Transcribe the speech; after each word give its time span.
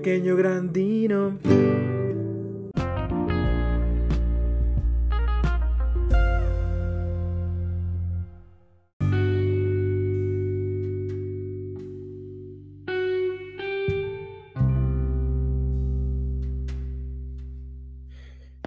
pequeño 0.00 0.34
grandino. 0.34 1.38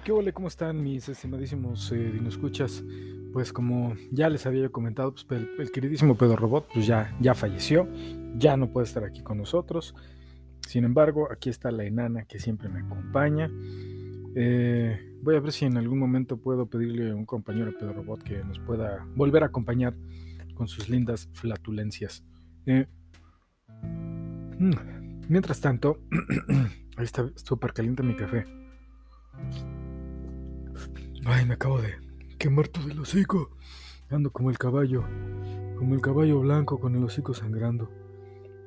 ¿Qué 0.04 0.12
hola? 0.12 0.30
¿Cómo 0.30 0.46
están 0.46 0.80
mis 0.80 1.08
estimadísimos 1.08 1.90
eh, 1.90 1.96
dinoscuchas? 2.12 2.84
Pues 3.32 3.52
como 3.52 3.96
ya 4.12 4.28
les 4.28 4.46
había 4.46 4.68
comentado, 4.68 5.12
pues 5.12 5.26
el, 5.30 5.48
el, 5.58 5.72
queridísimo 5.72 6.16
Pedro 6.16 6.36
Robot 6.36 6.68
pues 6.72 6.86
ya, 6.86 7.12
ya 7.18 7.34
falleció, 7.34 7.88
ya 8.36 8.56
no 8.56 8.70
puede 8.70 8.86
estar 8.86 9.02
aquí 9.02 9.20
con 9.22 9.38
nosotros. 9.38 9.96
Sin 10.74 10.82
embargo, 10.82 11.28
aquí 11.30 11.50
está 11.50 11.70
la 11.70 11.84
enana 11.84 12.24
que 12.24 12.40
siempre 12.40 12.68
me 12.68 12.80
acompaña. 12.80 13.48
Eh, 14.34 14.98
voy 15.22 15.36
a 15.36 15.40
ver 15.40 15.52
si 15.52 15.66
en 15.66 15.76
algún 15.76 16.00
momento 16.00 16.36
puedo 16.36 16.66
pedirle 16.66 17.12
a 17.12 17.14
un 17.14 17.26
compañero 17.26 17.72
Pedro 17.78 17.92
Robot 17.92 18.24
que 18.24 18.42
nos 18.42 18.58
pueda 18.58 19.06
volver 19.14 19.44
a 19.44 19.46
acompañar 19.46 19.94
con 20.56 20.66
sus 20.66 20.88
lindas 20.88 21.28
flatulencias. 21.32 22.24
Eh, 22.66 22.88
mm, 24.58 25.28
mientras 25.28 25.60
tanto, 25.60 26.00
ahí 26.96 27.04
está 27.04 27.30
súper 27.36 27.72
caliente 27.72 28.02
mi 28.02 28.16
café. 28.16 28.44
Ay, 31.24 31.46
me 31.46 31.54
acabo 31.54 31.80
de 31.80 31.94
quemar 32.36 32.66
todo 32.66 32.90
el 32.90 32.98
hocico. 32.98 33.56
Ando 34.10 34.32
como 34.32 34.50
el 34.50 34.58
caballo, 34.58 35.04
como 35.78 35.94
el 35.94 36.00
caballo 36.00 36.40
blanco 36.40 36.80
con 36.80 36.96
el 36.96 37.04
hocico 37.04 37.32
sangrando. 37.32 37.92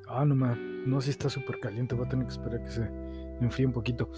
Ah, 0.08 0.24
no 0.24 0.36
más, 0.36 0.58
no, 0.88 1.02
si 1.02 1.10
está 1.10 1.30
súper 1.30 1.60
caliente, 1.60 1.96
voy 1.96 2.06
a 2.06 2.10
tener 2.10 2.26
que 2.26 2.32
esperar 2.32 2.64
que 2.64 2.72
se 2.72 2.90
enfríe 3.42 3.66
un 3.66 3.74
poquito. 3.74 4.10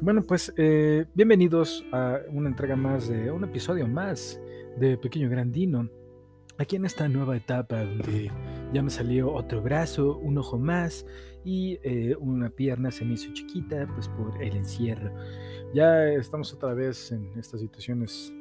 Bueno, 0.00 0.22
pues 0.22 0.52
eh, 0.56 1.06
bienvenidos 1.14 1.84
a 1.92 2.18
una 2.32 2.48
entrega 2.48 2.74
más 2.74 3.08
de 3.08 3.30
un 3.30 3.44
episodio 3.44 3.86
más 3.86 4.40
de 4.76 4.98
Pequeño 4.98 5.30
Grandino. 5.30 5.88
Aquí 6.58 6.76
en 6.76 6.84
esta 6.84 7.08
nueva 7.08 7.36
etapa 7.36 7.84
donde 7.84 8.30
ya 8.72 8.82
me 8.82 8.90
salió 8.90 9.32
otro 9.32 9.62
brazo, 9.62 10.18
un 10.18 10.36
ojo 10.36 10.58
más 10.58 11.06
y 11.44 11.78
eh, 11.82 12.16
una 12.18 12.50
pierna 12.50 12.90
se 12.90 13.04
me 13.04 13.14
hizo 13.14 13.32
chiquita, 13.32 13.86
pues 13.94 14.08
por 14.08 14.42
el 14.42 14.56
encierro. 14.56 15.10
Ya 15.72 16.06
estamos 16.08 16.52
otra 16.52 16.74
vez 16.74 17.12
en 17.12 17.38
estas 17.38 17.60
situaciones 17.60 18.34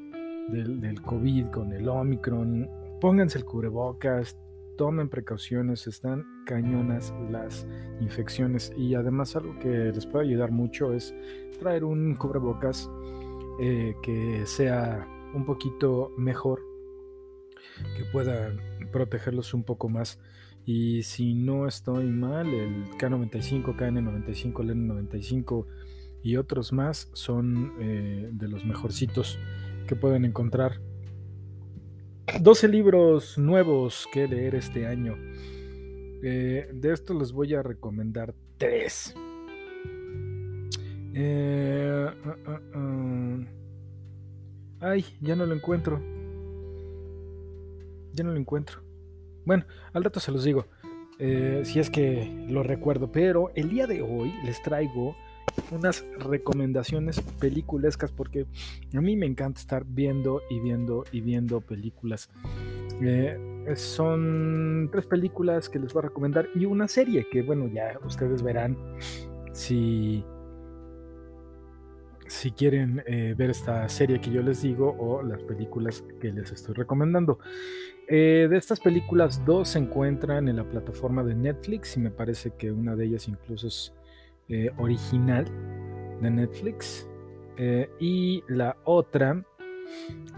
del, 0.50 0.80
del 0.81 1.02
COVID 1.02 1.48
con 1.48 1.72
el 1.72 1.88
Omicron. 1.88 2.70
Pónganse 3.00 3.38
el 3.38 3.45
cubrebocas, 3.45 4.36
tomen 4.80 5.09
precauciones, 5.09 5.88
están 5.88 6.25
cañonas 6.45 7.13
las 7.30 7.67
infecciones 7.99 8.72
y 8.77 8.95
además 8.95 9.36
algo 9.36 9.59
que 9.59 9.67
les 9.67 10.05
puede 10.05 10.27
ayudar 10.27 10.52
mucho 10.52 10.94
es 10.94 11.13
traer 11.59 11.83
un 11.83 12.16
cubrebocas 12.16 12.89
eh, 13.59 13.94
que 14.02 14.45
sea 14.45 15.05
un 15.33 15.44
poquito 15.44 16.13
mejor, 16.17 16.61
que 17.97 18.05
pueda 18.05 18.55
protegerlos 18.89 19.53
un 19.53 19.66
poco 19.66 19.89
más. 19.89 20.17
Y 20.66 21.03
si 21.03 21.33
no 21.33 21.67
estoy 21.67 22.05
mal, 22.05 22.47
el 22.47 22.86
K95, 22.91 23.75
KN95, 23.75 24.53
LN95 24.53 25.66
y 26.23 26.38
otros 26.38 26.71
más 26.71 27.09
son 27.11 27.73
eh, 27.81 28.30
de 28.31 28.47
los 28.47 28.64
mejorcitos 28.64 29.38
que 29.88 29.97
pueden 29.97 30.23
encontrar. 30.23 30.80
12 32.39 32.67
libros 32.67 33.38
nuevos 33.38 34.08
que 34.11 34.27
leer 34.27 34.55
este 34.55 34.88
año. 34.88 35.16
Eh, 36.22 36.70
de 36.73 36.93
estos 36.93 37.15
les 37.15 37.31
voy 37.31 37.54
a 37.54 37.64
recomendar 37.64 38.33
tres. 38.58 39.15
Eh, 41.14 42.08
uh, 42.26 42.52
uh, 42.52 42.80
uh. 42.80 43.45
Ay, 44.81 45.05
ya 45.21 45.36
no 45.36 45.45
lo 45.45 45.54
encuentro. 45.54 45.99
Ya 48.14 48.23
no 48.23 48.31
lo 48.31 48.37
encuentro. 48.37 48.81
Bueno, 49.45 49.65
al 49.93 50.04
rato 50.04 50.20
se 50.20 50.31
los 50.31 50.43
digo. 50.43 50.65
Eh, 51.20 51.64
si 51.65 51.80
es 51.80 51.89
que 51.89 52.45
lo 52.48 52.64
recuerdo. 52.64 53.11
Pero 53.11 53.52
el 53.55 53.70
día 53.70 53.87
de 53.87 54.02
hoy 54.02 54.33
les 54.45 54.61
traigo 54.61 55.15
unas 55.71 56.04
recomendaciones 56.20 57.21
peliculescas 57.39 58.11
porque 58.11 58.45
a 58.93 59.02
mí 59.02 59.15
me 59.15 59.26
encanta 59.26 59.60
estar 59.60 59.86
viendo 59.86 60.42
y 60.49 60.60
viendo 60.60 61.05
y 61.11 61.21
viendo 61.21 61.61
películas. 61.61 62.30
Eh, 63.02 63.37
son 63.76 64.89
tres 64.92 65.05
películas 65.05 65.70
que 65.70 65.80
les 65.80 65.93
voy 65.93 66.02
a 66.02 66.08
recomendar 66.08 66.48
y 66.55 66.65
una 66.65 66.87
serie 66.87 67.27
que 67.32 67.42
bueno 67.43 67.67
ya 67.67 67.98
ustedes 68.05 68.42
verán 68.42 68.77
si 69.54 70.23
si 72.30 72.52
quieren 72.52 73.04
eh, 73.08 73.33
ver 73.37 73.49
esta 73.49 73.87
serie 73.89 74.21
que 74.21 74.31
yo 74.31 74.42
les 74.42 74.61
digo 74.61 74.95
o 74.99 75.23
las 75.23 75.42
películas 75.42 76.04
que 76.21 76.31
les 76.31 76.52
estoy 76.52 76.76
recomendando. 76.76 77.39
Eh, 78.08 78.48
de 78.49 78.58
estas 78.58 78.80
películas, 78.80 79.43
dos 79.45 79.70
se 79.70 79.80
encuentran 79.80 80.48
en 80.48 80.55
la 80.55 80.64
plataforma 80.64 81.23
de 81.23 81.36
Netflix 81.36 81.98
y 81.98 81.99
me 81.99 82.11
parece 82.11 82.52
que 82.52 82.71
una 82.71 82.95
de 82.95 83.05
ellas 83.05 83.27
incluso 83.27 83.67
es 83.67 83.93
eh, 84.49 84.71
original 84.77 85.45
de 86.21 86.32
Netflix. 86.32 87.08
Eh, 87.58 87.87
y 87.99 88.43
la 88.48 88.76
otra 88.83 89.43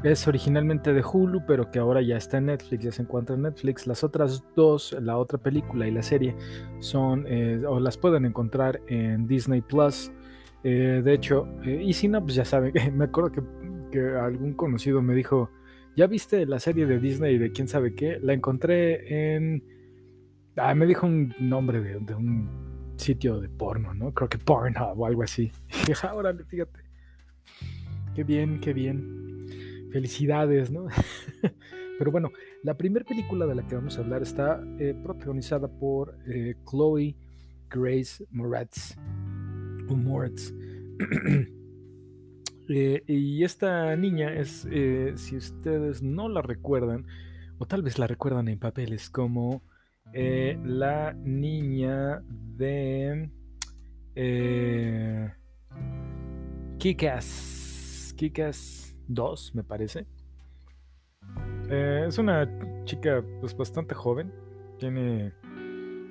es 0.04 0.28
originalmente 0.28 0.92
de 0.92 1.02
Hulu, 1.02 1.46
pero 1.46 1.72
que 1.72 1.80
ahora 1.80 2.02
ya 2.02 2.18
está 2.18 2.40
en 2.40 2.48
Netflix, 2.48 2.84
ya 2.84 2.92
se 2.92 3.04
encuentra 3.04 3.36
en 3.36 3.44
Netflix. 3.44 3.88
Las 3.88 4.04
otras 4.04 4.44
dos, 4.54 4.94
la 5.00 5.18
otra 5.18 5.38
película 5.38 5.88
y 5.88 5.92
la 5.92 6.04
serie, 6.04 6.36
son 6.80 7.26
eh, 7.26 7.62
o 7.66 7.80
las 7.80 7.98
pueden 7.98 8.26
encontrar 8.26 8.82
en 8.88 9.28
Disney 9.28 9.62
Plus. 9.62 10.12
de 10.64 11.14
hecho, 11.14 11.48
y 11.64 11.94
si 11.94 12.10
no, 12.10 12.22
pues 12.22 12.36
ya 12.36 12.44
saben, 12.44 12.74
me 12.98 13.06
acuerdo 13.06 13.32
que, 13.32 13.42
que, 13.92 14.16
algún 14.18 14.54
conocido 14.56 15.02
me 15.02 15.16
dijo, 15.16 15.50
¿ya 15.96 16.06
viste 16.08 16.46
la 16.46 16.60
serie 16.60 16.86
de 16.86 17.00
Disney 17.00 17.38
de 17.38 17.52
quién 17.54 17.70
sabe 17.70 17.96
qué? 17.96 18.20
La 18.22 18.34
encontré 18.34 19.36
en... 19.36 19.64
Ah, 20.58 20.76
me 20.76 20.86
dijo 20.86 21.08
un 21.08 21.34
nombre 21.40 21.80
de, 21.80 22.00
de 22.00 22.14
un 22.14 22.71
sitio 23.02 23.42
de 23.42 23.50
porno, 23.50 23.94
¿no? 23.94 24.14
Creo 24.14 24.30
que 24.30 24.38
Pornhub 24.38 25.00
o 25.00 25.06
algo 25.06 25.24
así. 25.24 25.52
Ahora, 26.04 26.34
fíjate. 26.34 26.80
Qué 28.16 28.24
bien, 28.24 28.60
qué 28.60 28.74
bien. 28.74 29.90
Felicidades, 29.92 30.72
¿no? 30.72 30.88
Pero 31.98 32.12
bueno, 32.12 32.32
la 32.64 32.78
primera 32.78 33.06
película 33.06 33.46
de 33.46 33.56
la 33.56 33.68
que 33.68 33.76
vamos 33.76 33.98
a 33.98 34.02
hablar 34.02 34.22
está 34.22 34.64
eh, 34.80 34.96
protagonizada 35.04 35.68
por 35.68 36.18
eh, 36.28 36.56
Chloe 36.70 37.16
Grace 37.70 38.26
Moretz. 38.32 38.96
O 39.88 40.24
eh, 42.70 43.04
y 43.06 43.44
esta 43.44 43.96
niña 43.98 44.34
es, 44.34 44.68
si 45.16 45.36
ustedes 45.36 46.02
no 46.02 46.30
la 46.30 46.42
recuerdan, 46.42 47.06
o 47.58 47.66
tal 47.66 47.84
vez 47.84 48.00
la 48.00 48.08
recuerdan 48.08 48.48
en 48.48 48.58
papeles 48.58 49.10
como 49.10 49.64
eh, 50.14 50.58
la 50.64 51.14
niña 51.14 52.22
de 52.58 53.30
eh, 54.16 55.32
Kikas. 56.78 58.14
Kikas 58.18 58.98
2, 59.08 59.56
me 59.56 59.64
parece. 59.64 60.06
Eh, 61.70 62.06
es 62.08 62.18
una 62.18 62.48
chica 62.84 63.24
pues, 63.40 63.56
bastante 63.56 63.96
joven. 63.96 64.32
Tiene, 64.78 65.34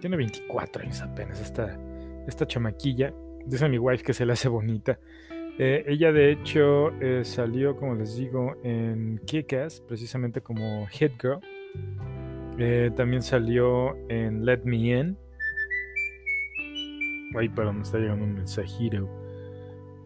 tiene 0.00 0.16
24 0.16 0.82
años 0.82 1.00
apenas. 1.02 1.40
Esta, 1.40 1.78
esta 2.26 2.46
chamaquilla. 2.46 3.12
Dice 3.46 3.68
mi 3.68 3.78
wife 3.78 4.04
que 4.04 4.12
se 4.12 4.24
le 4.24 4.32
hace 4.32 4.48
bonita. 4.48 4.98
Eh, 5.58 5.84
ella 5.86 6.12
de 6.12 6.30
hecho 6.30 6.90
salió, 7.22 7.76
como 7.76 7.94
les 7.94 8.16
digo, 8.16 8.56
en 8.62 9.18
Kikas, 9.26 9.82
precisamente 9.82 10.40
como 10.40 10.86
Hit 10.86 11.12
Girl. 11.20 11.40
Eh, 12.62 12.90
también 12.94 13.22
salió 13.22 13.96
en 14.10 14.44
Let 14.44 14.60
Me 14.64 14.76
In. 14.76 15.16
Ay, 17.34 17.48
perdón, 17.48 17.76
me 17.76 17.82
está 17.82 17.96
llegando 17.96 18.22
un 18.22 18.34
mensajito. 18.34 19.08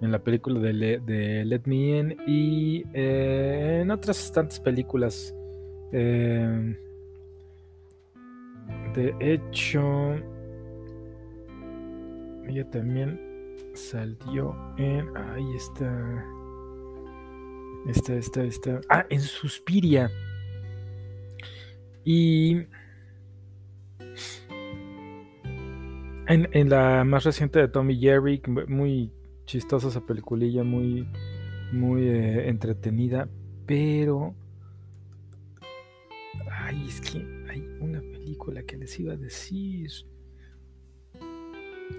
En 0.01 0.12
la 0.12 0.23
película 0.23 0.61
de 0.61 1.45
Let 1.45 1.62
Me 1.65 1.99
In 1.99 2.17
y 2.29 2.85
eh, 2.95 3.81
en 3.83 3.91
otras 3.91 4.31
tantas 4.31 4.61
películas. 4.61 5.35
Eh, 5.91 6.79
de 8.95 9.15
hecho, 9.19 10.15
ella 12.47 12.71
también 12.71 13.19
salió 13.73 14.55
en. 14.79 15.09
Ahí 15.17 15.56
está. 15.56 16.25
Esta, 17.89 18.15
esta, 18.15 18.45
esta. 18.45 18.81
Ah, 18.89 19.06
en 19.11 19.21
Suspiria. 19.21 20.09
Y 22.05 22.67
en, 26.27 26.49
en, 26.53 26.69
la 26.69 27.05
más 27.05 27.25
reciente 27.25 27.59
de 27.59 27.69
Tommy 27.69 27.99
Jerry, 27.99 28.43
muy 28.69 29.11
chistosa 29.47 29.89
esa 29.89 30.01
peliculilla, 30.01 30.65
muy, 30.65 31.09
muy 31.73 32.03
eh, 32.09 32.49
entretenida, 32.49 33.29
pero... 33.67 34.35
Ay, 36.51 36.87
es 36.89 37.01
que 37.01 37.19
hay 37.49 37.61
una 37.81 38.01
película 38.01 38.62
que 38.62 38.77
les 38.77 38.99
iba 38.99 39.12
a 39.12 39.17
decir. 39.17 39.91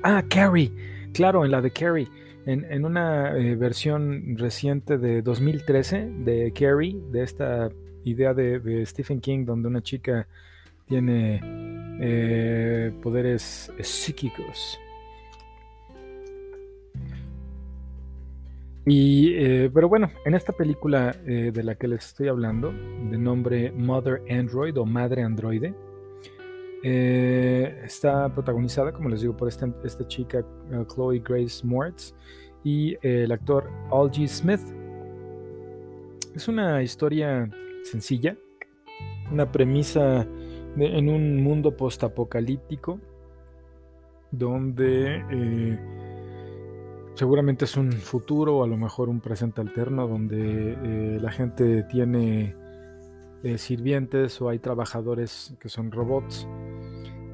Ah, 0.03 0.23
Carrie. 0.29 0.71
Claro, 1.13 1.45
en 1.45 1.51
la 1.51 1.61
de 1.61 1.71
Carrie. 1.71 2.07
En, 2.45 2.85
una 2.85 3.35
eh, 3.37 3.55
versión 3.55 4.37
reciente 4.37 4.97
de 4.97 5.23
2013 5.23 6.11
de 6.19 6.51
Carrie, 6.53 6.99
de 7.11 7.23
esta 7.23 7.69
idea 8.05 8.33
de, 8.33 8.85
Stephen 8.85 9.19
King, 9.19 9.45
donde 9.45 9.67
una 9.67 9.81
chica 9.81 10.27
tiene 10.87 11.41
eh, 11.99 12.93
poderes 13.01 13.71
psíquicos. 13.81 14.79
Y, 18.87 19.33
eh, 19.33 19.71
pero 19.73 19.89
bueno, 19.89 20.11
en 20.25 20.35
esta 20.35 20.53
película 20.53 21.11
de 21.11 21.63
la 21.63 21.75
que 21.75 21.87
les 21.87 22.05
estoy 22.05 22.27
hablando, 22.27 22.71
de 22.71 23.17
nombre 23.17 23.71
Mother 23.71 24.21
Android 24.29 24.77
o 24.77 24.85
Madre 24.85 25.23
Androide, 25.23 25.73
eh, 26.87 27.81
está 27.83 28.31
protagonizada, 28.31 28.91
como 28.91 29.09
les 29.09 29.21
digo, 29.21 29.35
por 29.35 29.47
esta, 29.47 29.67
esta 29.83 30.07
chica, 30.07 30.45
eh, 30.71 30.85
Chloe 30.93 31.19
Grace 31.19 31.65
Moritz, 31.65 32.13
y 32.63 32.93
eh, 33.01 33.23
el 33.23 33.31
actor 33.31 33.67
Algie 33.91 34.27
Smith. 34.27 34.61
Es 36.35 36.47
una 36.47 36.83
historia 36.83 37.49
sencilla, 37.85 38.35
una 39.31 39.51
premisa 39.51 40.27
en 40.77 41.09
un 41.09 41.41
mundo 41.41 41.77
postapocalíptico 41.77 42.99
donde 44.31 45.79
seguramente 47.13 47.65
es 47.65 47.77
un 47.77 47.93
futuro 47.93 48.57
o 48.57 48.63
a 48.63 48.67
lo 48.67 48.75
mejor 48.75 49.07
un 49.07 49.21
presente 49.21 49.61
alterno 49.61 50.07
donde 50.07 51.19
la 51.21 51.31
gente 51.31 51.83
tiene 51.83 52.55
sirvientes 53.57 54.41
o 54.41 54.49
hay 54.49 54.59
trabajadores 54.59 55.55
que 55.59 55.69
son 55.69 55.91
robots 55.91 56.47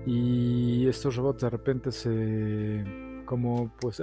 y 0.06 0.88
estos 0.88 1.16
robots 1.16 1.42
de 1.42 1.50
repente 1.50 1.92
se 1.92 2.84
como 3.26 3.72
pues 3.80 4.02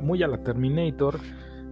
muy 0.00 0.22
a 0.22 0.28
la 0.28 0.42
Terminator 0.42 1.20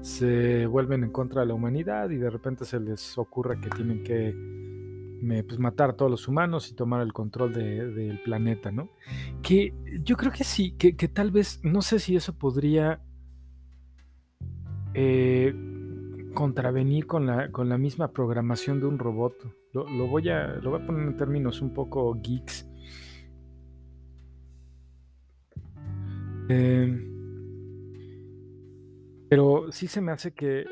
se 0.01 0.67
vuelven 0.67 1.05
en 1.05 1.11
contra 1.11 1.43
de 1.43 1.49
la 1.49 1.55
humanidad 1.55 2.11
y 2.11 2.17
de 2.17 2.31
repente 2.31 2.65
se 2.65 2.81
les 2.81 3.17
ocurre 3.19 3.61
que 3.61 3.71
tienen 3.71 4.03
que 4.03 4.35
pues, 5.47 5.59
matar 5.59 5.91
a 5.91 5.93
todos 5.95 6.11
los 6.11 6.29
humanos 6.29 6.71
y 6.71 6.75
tomar 6.75 7.03
el 7.03 7.13
control 7.13 7.53
del 7.53 8.21
planeta, 8.23 8.71
¿no? 8.71 8.89
Que 9.43 9.75
yo 10.03 10.17
creo 10.17 10.33
que 10.33 10.45
sí, 10.45 10.73
que, 10.73 10.93
tal 11.09 11.31
vez, 11.31 11.61
no 11.63 11.83
sé 11.83 11.99
si 11.99 12.17
eso 12.17 12.35
podría 12.35 13.01
eh, 14.95 15.55
contravenir 16.35 17.07
con 17.07 17.27
la, 17.27 17.51
con 17.51 17.69
la 17.69 17.79
misma 17.79 18.13
programación 18.13 18.81
de 18.81 18.87
un 18.87 18.99
robot. 18.99 19.35
Lo, 19.73 19.85
voy 20.09 20.29
a, 20.31 20.47
lo 20.57 20.71
voy 20.71 20.83
a 20.83 20.87
poner 20.87 21.07
en 21.07 21.17
términos 21.17 21.61
un 21.61 21.73
poco 21.73 22.15
geeks 22.21 22.67
Em, 26.51 27.10
pero 29.31 29.71
sí 29.71 29.87
se 29.87 30.01
me 30.01 30.11
hace 30.11 30.33
que 30.35 30.67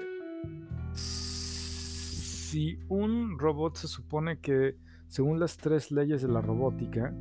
si 0.92 2.76
un 2.88 3.38
robot 3.38 3.76
se 3.76 3.86
supone 3.86 4.40
que, 4.40 4.76
según 5.06 5.38
las 5.38 5.56
tres 5.58 5.92
leyes 5.92 6.22
de 6.22 6.28
la 6.28 6.40
robótica, 6.40 7.14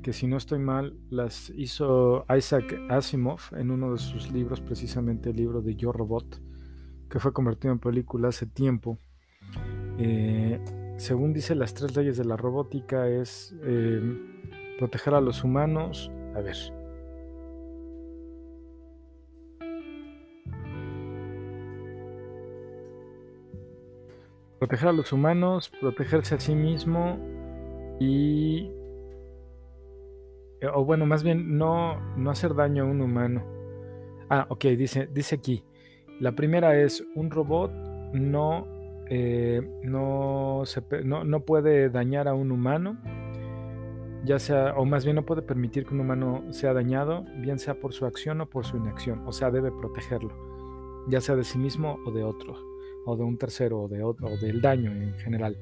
que 0.00 0.12
si 0.12 0.28
no 0.28 0.36
estoy 0.36 0.60
mal, 0.60 0.96
las 1.10 1.50
hizo 1.56 2.24
Isaac 2.34 2.78
Asimov 2.88 3.40
en 3.56 3.72
uno 3.72 3.92
de 3.92 3.98
sus 3.98 4.30
libros, 4.30 4.60
precisamente 4.60 5.30
el 5.30 5.36
libro 5.36 5.60
de 5.60 5.74
Yo 5.74 5.90
Robot, 5.90 6.40
que 7.08 7.18
fue 7.18 7.32
convertido 7.32 7.72
en 7.72 7.80
película 7.80 8.28
hace 8.28 8.46
tiempo. 8.46 8.96
Eh, 9.98 10.60
según 10.98 11.32
dice 11.32 11.56
las 11.56 11.74
tres 11.74 11.96
leyes 11.96 12.16
de 12.16 12.24
la 12.24 12.36
robótica 12.36 13.08
es 13.08 13.56
em, 13.64 14.76
proteger 14.78 15.14
a 15.14 15.20
los 15.20 15.42
humanos. 15.42 16.12
A 16.36 16.40
ver, 16.40 16.56
proteger 24.60 24.88
a 24.88 24.92
los 24.92 25.10
humanos, 25.12 25.72
protegerse 25.80 26.34
a 26.36 26.38
sí 26.38 26.54
mismo 26.54 27.18
y... 27.98 28.70
Eh, 30.60 30.68
o 30.72 30.84
bueno, 30.84 31.06
más 31.06 31.22
bien 31.22 31.56
no, 31.56 31.98
no 32.16 32.30
hacer 32.30 32.54
daño 32.54 32.84
a 32.84 32.86
un 32.86 33.00
humano. 33.00 33.42
Ah, 34.28 34.46
ok, 34.50 34.66
dice, 34.66 35.08
dice 35.10 35.36
aquí. 35.36 35.64
La 36.20 36.32
primera 36.32 36.78
es 36.78 37.02
un 37.14 37.30
robot 37.30 37.72
no, 38.12 38.66
eh, 39.08 39.62
no, 39.82 40.62
se, 40.66 40.82
no, 41.04 41.24
no 41.24 41.40
puede 41.40 41.88
dañar 41.88 42.28
a 42.28 42.34
un 42.34 42.52
humano, 42.52 42.98
ya 44.26 44.38
sea, 44.38 44.74
o 44.76 44.84
más 44.84 45.04
bien 45.04 45.16
no 45.16 45.24
puede 45.24 45.40
permitir 45.40 45.86
que 45.86 45.94
un 45.94 46.00
humano 46.00 46.44
sea 46.50 46.74
dañado, 46.74 47.24
bien 47.38 47.58
sea 47.58 47.80
por 47.80 47.94
su 47.94 48.04
acción 48.04 48.42
o 48.42 48.46
por 48.46 48.66
su 48.66 48.76
inacción, 48.76 49.26
o 49.26 49.32
sea, 49.32 49.50
debe 49.50 49.70
protegerlo, 49.70 50.34
ya 51.08 51.22
sea 51.22 51.36
de 51.36 51.44
sí 51.44 51.56
mismo 51.56 51.98
o 52.04 52.10
de 52.10 52.24
otro 52.24 52.69
o 53.06 53.16
de 53.16 53.22
un 53.22 53.38
tercero 53.38 53.82
o, 53.82 53.88
de, 53.88 54.02
o 54.02 54.14
del 54.40 54.60
daño 54.60 54.92
en 54.92 55.14
general. 55.18 55.56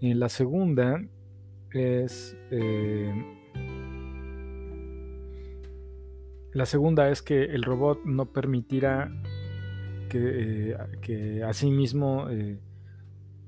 Y 0.00 0.14
la 0.14 0.28
segunda 0.28 1.02
es... 1.72 2.36
Eh, 2.50 3.12
la 6.52 6.66
segunda 6.66 7.08
es 7.10 7.22
que 7.22 7.44
el 7.44 7.62
robot 7.64 8.04
no 8.04 8.26
permitirá 8.26 9.10
que, 10.08 10.18
eh, 10.72 10.76
que 11.00 11.42
a 11.42 11.52
sí 11.52 11.70
mismo 11.70 12.28
eh, 12.30 12.60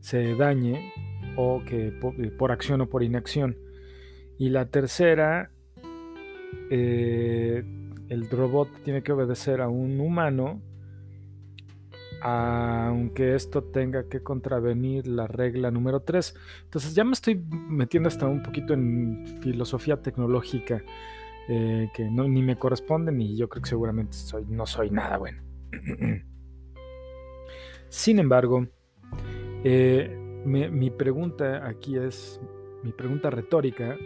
se 0.01 0.35
dañe 0.35 0.93
o 1.37 1.63
que 1.65 1.93
por, 2.37 2.51
acción 2.51 2.81
o 2.81 2.89
por 2.89 3.03
inacción. 3.03 3.57
Y 4.39 4.49
la 4.51 4.67
tercera, 4.67 5.51
el 6.71 8.29
robot 8.31 8.83
tiene 8.83 9.03
que 9.03 9.13
obedecer 9.13 9.61
a 9.61 9.69
un 9.69 10.01
humano 10.01 10.61
aunque 12.23 13.35
esto 13.35 13.63
tenga 13.65 14.09
que 14.09 14.23
contravenir 14.23 15.07
la 15.07 15.27
regla 15.27 15.71
número 15.71 16.01
3. 16.01 16.35
Entonces 16.65 16.95
ya 16.95 17.05
me 17.05 17.13
estoy 17.13 17.43
metiendo 17.51 18.09
hasta 18.09 18.27
un 18.27 18.43
poquito 18.43 18.75
en 18.75 19.41
filosofía 19.43 20.01
tecnológica 20.01 20.83
eh, 21.49 21.89
que 21.95 22.05
ni 22.11 22.43
me 22.43 22.57
corresponde 22.57 23.13
ni 23.13 23.37
yo 23.37 23.49
creo 23.49 23.63
que 23.63 23.69
seguramente 23.69 24.15
soy, 24.15 24.45
no 24.49 24.67
soy 24.67 24.91
nada 24.91 25.19
bueno. 25.19 25.43
Sin 27.89 28.19
embargo, 28.19 28.67
eh, 29.63 30.43
mi 30.45 30.91
pregunta 30.91 31.67
aquí 31.67 31.97
es, 31.97 32.41
mi 32.83 32.93
pregunta 32.93 33.31
retórica, 33.31 33.97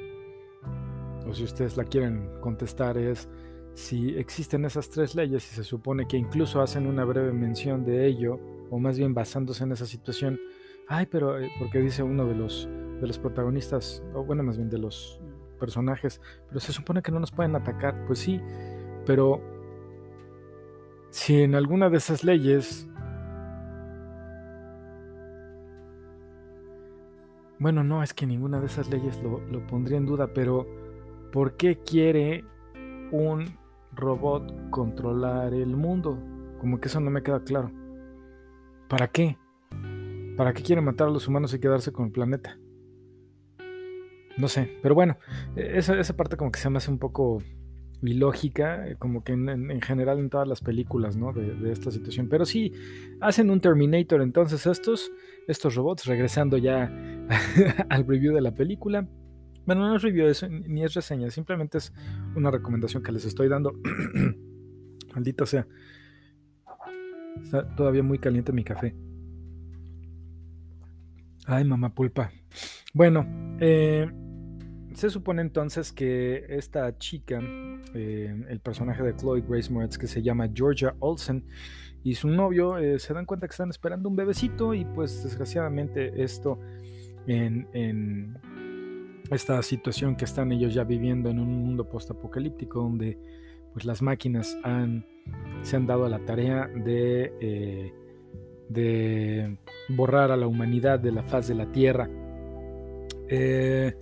o 1.27 1.35
si 1.35 1.45
ustedes 1.45 1.77
la 1.77 1.85
quieren 1.85 2.29
contestar, 2.41 2.99
es, 2.99 3.29
si 3.75 4.17
existen 4.19 4.65
esas 4.65 4.91
tres 4.91 5.15
leyes 5.15 5.51
y 5.53 5.55
se 5.55 5.65
supone 5.65 6.07
que 6.07 6.17
incluso 6.17 6.61
hacen 6.61 6.87
una 6.87 7.05
breve 7.05 7.33
mención 7.33 7.85
de 7.85 8.07
ello, 8.07 8.39
o 8.71 8.79
más 8.79 8.99
bien 8.99 9.15
basándose 9.15 9.65
en 9.65 9.73
esa 9.73 9.87
situación, 9.87 10.39
ay, 10.89 11.07
pero 11.07 11.39
eh, 11.39 11.51
porque 11.59 11.79
dice 11.79 12.03
uno 12.03 12.27
de 12.27 12.35
los, 12.35 12.69
de 13.01 13.07
los 13.07 13.19
protagonistas, 13.19 14.03
o 14.15 14.25
bueno, 14.25 14.43
más 14.43 14.57
bien 14.57 14.71
de 14.71 14.79
los 14.79 15.21
personajes, 15.59 16.21
pero 16.49 16.61
se 16.61 16.73
supone 16.73 17.03
que 17.03 17.13
no 17.13 17.21
nos 17.21 17.31
pueden 17.31 17.55
atacar, 17.57 18.05
pues 18.07 18.19
sí, 18.19 18.41
pero 19.07 19.41
si 21.11 21.43
en 21.43 21.55
alguna 21.55 21.91
de 21.91 21.99
esas 21.99 22.25
leyes, 22.25 22.89
bueno, 27.59 27.85
no, 27.85 28.03
es 28.03 28.15
que 28.15 28.27
ninguna 28.27 28.61
de 28.61 28.67
esas 28.67 28.89
leyes 28.89 29.23
lo, 29.23 29.41
lo 29.49 29.67
pondría 29.67 29.99
en 29.99 30.07
duda, 30.07 30.33
pero 30.33 30.67
¿por 31.31 31.57
qué 31.57 31.79
quiere 31.79 32.45
un 33.13 33.60
robot 33.93 34.71
controlar 34.71 35.55
el 35.55 35.77
mundo. 35.77 36.19
Como 36.61 36.81
que 36.81 36.89
eso 36.89 37.01
no 37.01 37.11
me 37.11 37.23
queda 37.23 37.43
claro. 37.43 37.71
¿Para 38.89 39.09
qué? 39.09 39.39
¿Para 40.37 40.53
qué 40.53 40.63
quiere 40.63 40.83
matar 40.83 41.09
a 41.09 41.11
los 41.11 41.29
humanos 41.29 41.55
y 41.55 41.61
quedarse 41.61 41.93
con 41.93 42.07
el 42.07 42.13
planeta? 42.13 42.59
No 44.37 44.49
sé, 44.49 44.79
pero 44.83 44.95
bueno, 44.95 45.19
e-, 45.57 45.79
esa, 45.79 45.99
esa 45.99 46.17
parte 46.17 46.37
como 46.37 46.51
que 46.51 46.61
se 46.61 46.71
me 46.71 46.79
hace 46.79 46.91
un 46.91 46.99
poco 46.99 47.43
ilógica, 48.03 48.89
eh, 48.89 48.97
como 48.99 49.23
que 49.23 49.33
en, 49.33 49.81
general 49.81 50.19
en 50.19 50.31
todas 50.31 50.49
las 50.49 50.61
películas, 50.61 51.17
¿no? 51.17 51.33
De, 51.33 51.71
esta 51.71 51.91
situación. 51.91 52.29
Pero 52.29 52.45
sí, 52.45 52.73
hacen 53.21 53.51
un 53.51 53.61
Terminator 53.61 54.23
entonces 54.23 54.67
estos, 54.67 55.11
estos 55.47 55.75
robots, 55.75 56.07
regresando 56.07 56.57
ya 56.57 56.91
al 57.89 58.07
review 58.07 58.35
de 58.35 58.41
la 58.41 58.55
película. 58.55 59.07
Bueno, 59.67 59.89
no 59.89 59.97
es 59.97 60.03
review 60.03 60.27
eso, 60.27 60.49
ni 60.49 60.83
es 60.85 60.95
reseña, 60.95 61.31
simplemente 61.31 61.79
es 61.79 61.93
una 62.35 62.51
recomendación 62.51 63.03
que 63.03 63.13
les 63.13 63.25
estoy 63.25 63.49
dando. 63.49 63.75
Maldita 65.15 65.47
sea. 65.47 65.67
Está 67.43 67.75
todavía 67.75 68.03
muy 68.03 68.19
caliente 68.19 68.53
mi 68.53 68.65
café. 68.65 68.95
Ay, 71.47 71.65
mamá 71.65 71.95
pulpa. 71.95 72.31
Bueno, 72.93 73.27
eh, 73.61 74.11
se 74.95 75.11
supone 75.11 75.43
entonces 75.43 75.93
que 75.93 76.45
esta 76.49 76.97
chica, 76.99 77.41
eh, 77.95 78.45
el 78.49 78.61
personaje 78.61 79.03
de 79.03 79.17
Chloe 79.17 79.43
Grace 79.49 79.73
Moretz, 79.73 79.97
que 79.97 80.07
se 80.07 80.23
llama 80.23 80.49
Georgia 80.53 80.95
Olsen, 80.99 81.45
y 82.03 82.15
su 82.15 82.29
novio 82.29 82.79
eh, 82.79 82.99
se 82.99 83.13
dan 83.15 83.27
cuenta 83.27 83.47
que 83.47 83.53
están 83.53 83.71
esperando 83.71 84.09
un 84.09 84.17
bebecito 84.17 84.75
y 84.75 84.85
pues 84.85 85.23
desgraciadamente 85.23 86.23
esto 86.23 86.59
en, 87.27 88.39
esta 89.31 89.63
situación 89.63 90.17
que 90.17 90.25
están 90.25 90.53
ellos 90.53 90.75
ya 90.75 90.85
viviendo 90.85 91.31
en 91.31 91.39
un 91.39 91.65
mundo 91.65 91.89
postapocalíptico 91.89 92.83
donde 92.83 93.19
pues 93.73 93.85
las 93.85 94.03
máquinas 94.03 94.59
han, 94.65 95.07
se 95.63 95.77
han 95.77 95.87
dado 95.87 96.05
a 96.05 96.09
la 96.09 96.25
tarea 96.25 96.67
de, 96.67 97.33
eh, 97.41 97.95
de 98.69 99.57
borrar 99.89 100.33
a 100.33 100.37
la 100.37 100.47
humanidad 100.47 100.99
de 100.99 101.13
la 101.13 101.23
faz 101.23 101.49
de 101.49 101.55
la 101.55 101.71
Tierra. 101.71 102.11
Eh, 103.29 103.95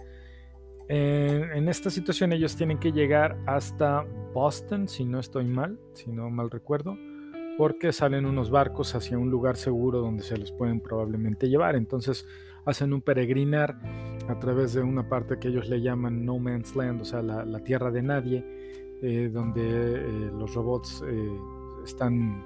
en, 0.89 1.69
esta 1.69 1.91
situación 1.91 2.33
ellos 2.33 2.57
tienen 2.57 2.79
que 2.79 2.93
llegar 2.93 3.39
hasta 3.47 4.07
Boston, 4.33 4.89
si 4.89 5.05
no 5.05 5.21
estoy 5.21 5.45
mal, 5.45 5.79
si 5.93 6.11
no 6.11 6.31
mal 6.31 6.51
recuerdo, 6.51 6.97
porque 7.59 7.93
salen 7.93 8.25
unos 8.25 8.51
barcos 8.51 8.95
hacia 8.95 9.19
un 9.19 9.31
lugar 9.31 9.57
seguro 9.57 9.99
donde 9.99 10.23
se 10.23 10.39
los 10.39 10.53
pueden 10.53 10.81
probablemente 10.81 11.49
llevar. 11.49 11.75
Entonces 11.75 12.25
hacen 12.65 12.93
un 12.93 13.03
peregrinar 13.03 13.81
a 14.29 14.39
través 14.39 14.75
de 14.75 14.83
una 14.83 15.09
parte 15.09 15.41
que 15.41 15.49
ellos 15.49 15.69
le 15.69 15.83
llaman 15.83 16.25
No 16.25 16.39
Man's 16.39 16.77
Land, 16.77 17.03
o 17.03 17.05
sea, 17.05 17.21
la, 17.21 17.65
tierra 17.65 17.91
de 17.91 18.03
nadie, 18.03 18.45
eh, 19.03 19.29
donde 19.33 19.63
eh, 19.63 20.31
los 20.39 20.55
robots 20.55 21.03
eh, 21.05 21.37
están 21.85 22.45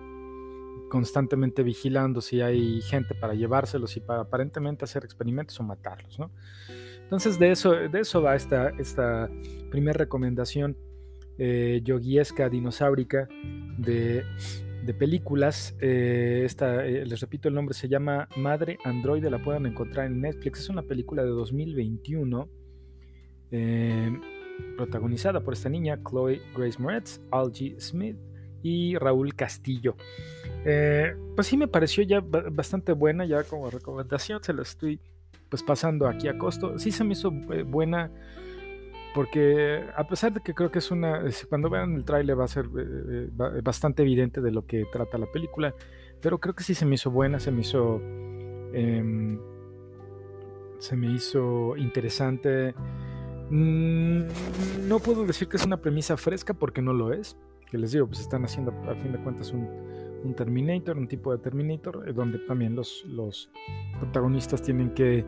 constantemente 0.89 1.63
vigilando 1.63 2.23
si 2.23 2.41
hay 2.41 2.81
gente 2.81 3.15
para 3.15 3.35
llevárselos 3.35 3.95
y 3.99 4.01
para 4.01 4.23
aparentemente 4.23 4.87
hacer 4.87 5.05
experimentos 5.05 5.61
o 5.61 5.63
matarlos. 5.63 6.19
¿no? 6.19 6.31
Entonces 7.03 7.39
de 7.39 7.51
eso, 7.51 7.73
de 7.73 8.01
eso 8.01 8.23
va 8.23 8.35
esta, 8.35 8.71
esta 8.79 9.29
primera 9.71 9.99
recomendación 9.99 10.75
yoguiesca, 11.39 12.49
dinosaurica 12.49 13.27
de, 13.79 14.23
películas. 14.93 15.77
Eh, 15.81 16.43
esta, 16.45 16.85
eh, 16.85 17.07
les 17.07 17.21
repito 17.21 17.49
el 17.49 17.55
nombre, 17.55 17.75
se 17.75 17.89
llama 17.89 18.29
Madre 18.37 18.79
Androide, 18.85 19.31
la 19.31 19.43
pueden 19.43 19.67
encontrar 19.67 20.07
en 20.07 20.21
Netflix. 20.21 20.61
Es 20.61 20.69
una 20.69 20.83
película 20.83 21.23
de 21.23 21.31
2021 21.31 22.49
protagonizada 24.77 25.41
por 25.41 25.53
esta 25.53 25.69
niña, 25.69 26.01
Chloe 26.03 26.41
Grace 26.57 26.81
Moretz, 26.81 27.21
Algie 27.31 27.79
Smith 27.79 28.17
y 28.63 28.97
Raúl 28.97 29.35
Castillo. 29.35 29.95
pues 30.65 31.47
sí 31.47 31.57
me 31.57 31.69
pareció 31.69 32.03
ya 32.03 32.21
bastante 32.21 32.93
buena, 32.93 33.27
ya 33.27 33.45
como 33.45 33.71
recomendación 33.71 34.43
se 34.43 34.55
la 34.55 34.63
estoy 34.63 35.01
pues 35.53 35.63
pasando 35.63 36.09
aquí 36.09 36.29
a 36.29 36.39
costo. 36.39 36.79
Sí 36.79 36.91
se 36.91 37.05
me 37.05 37.13
hizo 37.13 37.31
eh, 37.53 37.63
buena 37.63 38.11
porque 39.15 39.85
a 39.97 40.07
pesar 40.07 40.33
de 40.33 40.41
que 40.41 40.55
creo 40.55 40.71
que 40.71 40.79
es 40.79 40.91
una, 40.91 41.23
cuando 41.49 41.69
vean 41.69 41.95
el 41.95 42.05
tráiler 42.05 42.39
va 42.39 42.45
a 42.45 42.49
ser 42.49 42.67
eh, 42.67 43.29
eh, 43.29 43.61
bastante 43.63 44.03
evidente 44.03 44.41
de 44.41 44.51
lo 44.51 44.67
que 44.67 44.85
trata 44.91 45.19
la 45.19 45.31
película, 45.31 45.75
pero 46.21 46.39
creo 46.39 46.55
que 46.55 46.65
sí 46.65 46.75
se 46.75 46.87
me 46.87 46.95
hizo 46.95 47.11
buena, 47.11 47.41
se 47.41 47.51
me 47.51 47.61
hizo, 47.61 48.01
em, 48.73 49.39
se 50.79 50.97
me 50.97 51.13
hizo 51.13 51.77
interesante. 51.77 52.75
Mm, 53.51 54.23
no 54.89 54.99
puedo 55.01 55.27
decir 55.27 55.49
que 55.49 55.57
es 55.57 55.67
una 55.67 55.79
premisa 55.79 56.17
fresca 56.17 56.55
porque 56.55 56.81
no 56.81 56.93
lo 56.93 57.13
es, 57.13 57.37
que 57.71 57.79
les 57.79 57.93
digo, 57.93 58.07
pues 58.07 58.21
están 58.21 58.45
haciendo 58.45 58.73
a 58.89 58.95
fin 58.95 59.13
de 59.13 59.19
cuentas 59.19 59.53
un, 59.53 59.69
un 60.25 60.35
Terminator, 60.35 60.97
un 60.97 61.09
tipo 61.09 61.33
de 61.33 61.39
Terminator, 61.39 62.05
eh, 62.09 62.13
donde 62.13 62.39
también 62.39 62.75
los, 62.75 63.05
los 63.07 63.51
protagonistas 63.99 64.63
tienen 64.63 64.91
que 64.91 65.25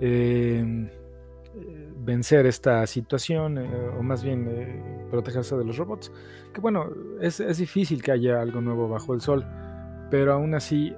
em, 0.00 0.86
eh, 0.86 1.85
vencer 2.06 2.46
esta 2.46 2.86
situación, 2.86 3.58
eh, 3.58 3.68
o 3.98 4.02
más 4.02 4.24
bien 4.24 5.06
protegerse 5.10 5.56
de 5.56 5.64
los 5.64 5.76
robots. 5.76 6.10
Que 6.54 6.60
bueno, 6.60 6.88
es, 7.20 7.38
difícil 7.58 8.02
que 8.02 8.12
haya 8.12 8.40
algo 8.40 8.60
nuevo 8.62 8.88
bajo 8.88 9.12
el 9.12 9.20
sol, 9.20 9.44
pero 10.10 10.32
aún 10.32 10.54
así 10.54 10.94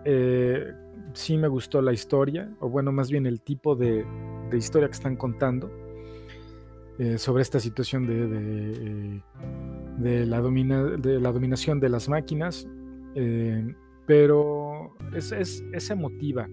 sí 1.15 1.37
me 1.37 1.49
gustó 1.49 1.83
la 1.83 1.93
historia, 1.93 2.49
o 2.61 2.69
bueno, 2.69 2.93
más 2.93 3.11
bien 3.11 3.27
el 3.27 3.41
tipo 3.41 3.75
de, 3.75 4.07
historia 4.53 4.89
que 4.89 4.95
están 4.95 5.17
contando. 5.17 5.71
sobre 7.17 7.43
esta 7.43 7.59
situación 7.59 8.07
de, 8.07 8.27
de, 9.99 10.27
la 10.27 10.41
de 10.41 11.21
la 11.21 11.33
dominación 11.33 11.81
de 11.81 11.89
las 11.89 12.09
máquinas 12.09 12.67
eh, 13.15 13.75
pero 14.07 14.95
es, 15.13 15.33
es, 15.33 15.91
emotiva 15.91 16.49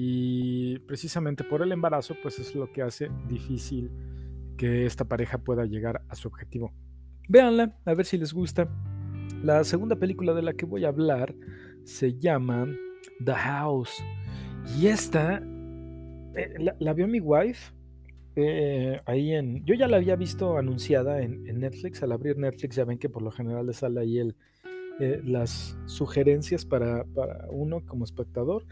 y 0.00 0.78
precisamente 0.86 1.42
por 1.42 1.60
el 1.60 1.72
embarazo 1.72 2.14
pues 2.22 2.38
es 2.38 2.54
lo 2.54 2.70
que 2.70 2.82
hace 2.82 3.10
difícil 3.26 3.90
que 4.56 4.86
esta 4.86 5.04
pareja 5.04 5.38
pueda 5.38 5.64
llegar 5.64 6.02
a 6.08 6.14
su 6.14 6.28
objetivo. 6.28 6.72
Véanla, 7.28 7.76
a 7.84 7.94
ver 7.94 8.06
si 8.06 8.16
les 8.16 8.32
gusta. 8.32 8.68
La 9.42 9.64
segunda 9.64 9.96
película 9.96 10.34
de 10.34 10.42
la 10.42 10.52
que 10.52 10.66
voy 10.66 10.84
a 10.84 10.88
hablar 10.90 11.34
se 11.82 12.16
llama 12.16 12.68
The 13.24 13.32
House. 13.32 14.00
Y 14.78 14.86
esta 14.86 15.42
eh, 16.36 16.72
la, 16.78 16.92
vio 16.92 17.08
mi 17.08 17.18
wife 17.18 17.74
eh, 18.36 19.00
ahí 19.04 19.32
en... 19.32 19.64
Yo 19.64 19.74
ya 19.74 19.88
la 19.88 19.96
había 19.96 20.14
visto 20.14 20.58
anunciada 20.58 21.22
en, 21.22 21.42
Netflix. 21.58 22.04
Al 22.04 22.12
abrir 22.12 22.38
Netflix 22.38 22.76
ya 22.76 22.84
ven 22.84 22.98
que 22.98 23.08
por 23.08 23.22
lo 23.22 23.32
general 23.32 23.66
le 23.66 23.72
sale 23.72 23.98
ahí 23.98 24.18
el, 24.20 24.36
eh, 25.00 25.20
las 25.24 25.76
sugerencias 25.86 26.64
para, 26.64 27.04
uno 27.50 27.84
como 27.84 28.04
espectador. 28.04 28.64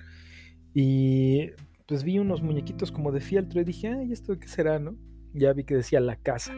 Y 0.78 1.52
pues 1.88 2.04
vi 2.04 2.18
unos 2.18 2.42
muñequitos 2.42 2.92
como 2.92 3.10
de 3.10 3.20
fieltro 3.20 3.62
y 3.62 3.64
dije, 3.64 3.88
ay, 3.88 4.12
¿esto 4.12 4.38
qué 4.38 4.46
será, 4.46 4.78
no? 4.78 4.94
Ya 5.32 5.54
vi 5.54 5.64
que 5.64 5.74
decía 5.74 6.00
la 6.00 6.16
casa. 6.16 6.52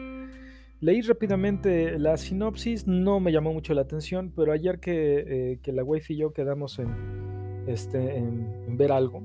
Leí 0.81 0.99
rápidamente 0.99 1.97
la 1.97 2.17
sinopsis, 2.17 2.85
no 2.85 3.21
me 3.21 3.31
llamó 3.31 3.53
mucho 3.53 3.73
la 3.73 3.79
atención, 3.79 4.33
pero 4.35 4.51
ayer 4.51 4.81
que, 4.81 5.23
eh, 5.53 5.59
que 5.63 5.71
la 5.71 5.85
wife 5.85 6.11
y 6.11 6.17
yo 6.17 6.33
quedamos 6.33 6.79
en, 6.79 7.63
este, 7.65 8.17
en, 8.17 8.75
ver 8.75 8.91
algo, 8.91 9.23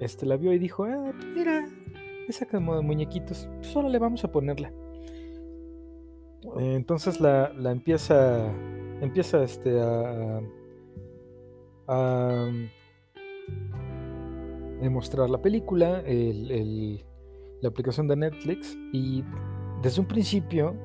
este, 0.00 0.24
la 0.24 0.38
vio 0.38 0.54
y 0.54 0.58
dijo, 0.58 0.84
ah, 0.84 1.12
mira, 1.34 1.68
esa 2.26 2.46
como 2.46 2.74
de 2.74 2.80
muñequitos, 2.80 3.50
pues 3.60 3.74
le 3.84 3.98
vamos 3.98 4.24
a 4.24 4.32
ponerla. 4.32 4.72
entonces 6.58 7.20
la, 7.20 7.52
la 7.52 7.70
empieza 7.70 8.50
empieza 9.02 9.42
este, 9.42 9.78
a, 9.78 10.40
mostrar 14.90 15.30
la 15.30 15.40
película, 15.40 16.02
la 16.06 17.68
aplicación 17.68 18.08
de 18.08 18.16
Netflix, 18.16 18.76
y 18.92 19.24
desde 19.82 20.00
un 20.00 20.06
principio 20.06 20.76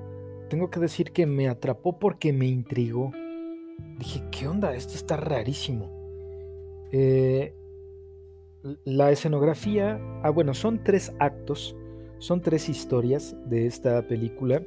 tengo 0.49 0.69
que 0.69 0.79
decir 0.79 1.11
que 1.11 1.25
me 1.25 1.49
atrapó 1.49 1.99
porque 1.99 2.31
me 2.33 2.47
intrigó. 2.47 3.11
Dije, 3.99 4.23
¿qué 4.31 4.47
onda? 4.47 4.73
Esto 4.73 4.93
está 4.95 5.17
rarísimo. 5.17 5.91
Eh, 6.91 7.53
la 8.85 9.11
escenografía, 9.11 9.99
ah 10.23 10.29
bueno, 10.29 10.53
son 10.53 10.83
tres 10.83 11.13
actos, 11.19 11.75
son 12.17 12.41
tres 12.41 12.69
historias 12.69 13.35
de 13.45 13.65
esta 13.65 14.07
película 14.07 14.61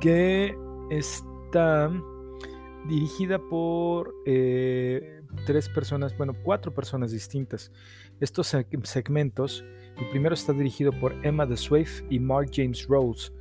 que 0.00 0.54
están 0.90 2.02
dirigida 2.88 3.38
por 3.38 4.14
eh, 4.26 5.22
tres 5.46 5.68
personas, 5.68 6.16
bueno, 6.16 6.34
cuatro 6.42 6.72
personas 6.72 7.12
distintas. 7.12 7.70
Estos 8.20 8.54
segmentos, 8.84 9.64
el 9.98 10.08
primero 10.10 10.34
está 10.34 10.52
dirigido 10.52 10.92
por 10.92 11.14
Emma 11.24 11.46
de 11.46 11.56
Swift 11.56 12.02
y 12.10 12.18
Mark 12.18 12.50
James 12.52 12.86
Rose. 12.86 13.32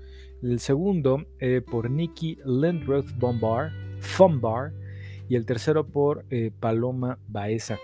El 0.42 0.60
segundo 0.60 1.26
eh, 1.40 1.62
por 1.62 1.90
Nikki 1.90 2.38
Lindroth 2.46 3.12
Bombar, 3.18 3.72
Fombar. 4.00 4.74
Y 5.28 5.36
el 5.36 5.46
tercero 5.46 5.86
por 5.86 6.26
eh, 6.32 6.52
Paloma 6.60 7.20
Baeza. 7.28 7.78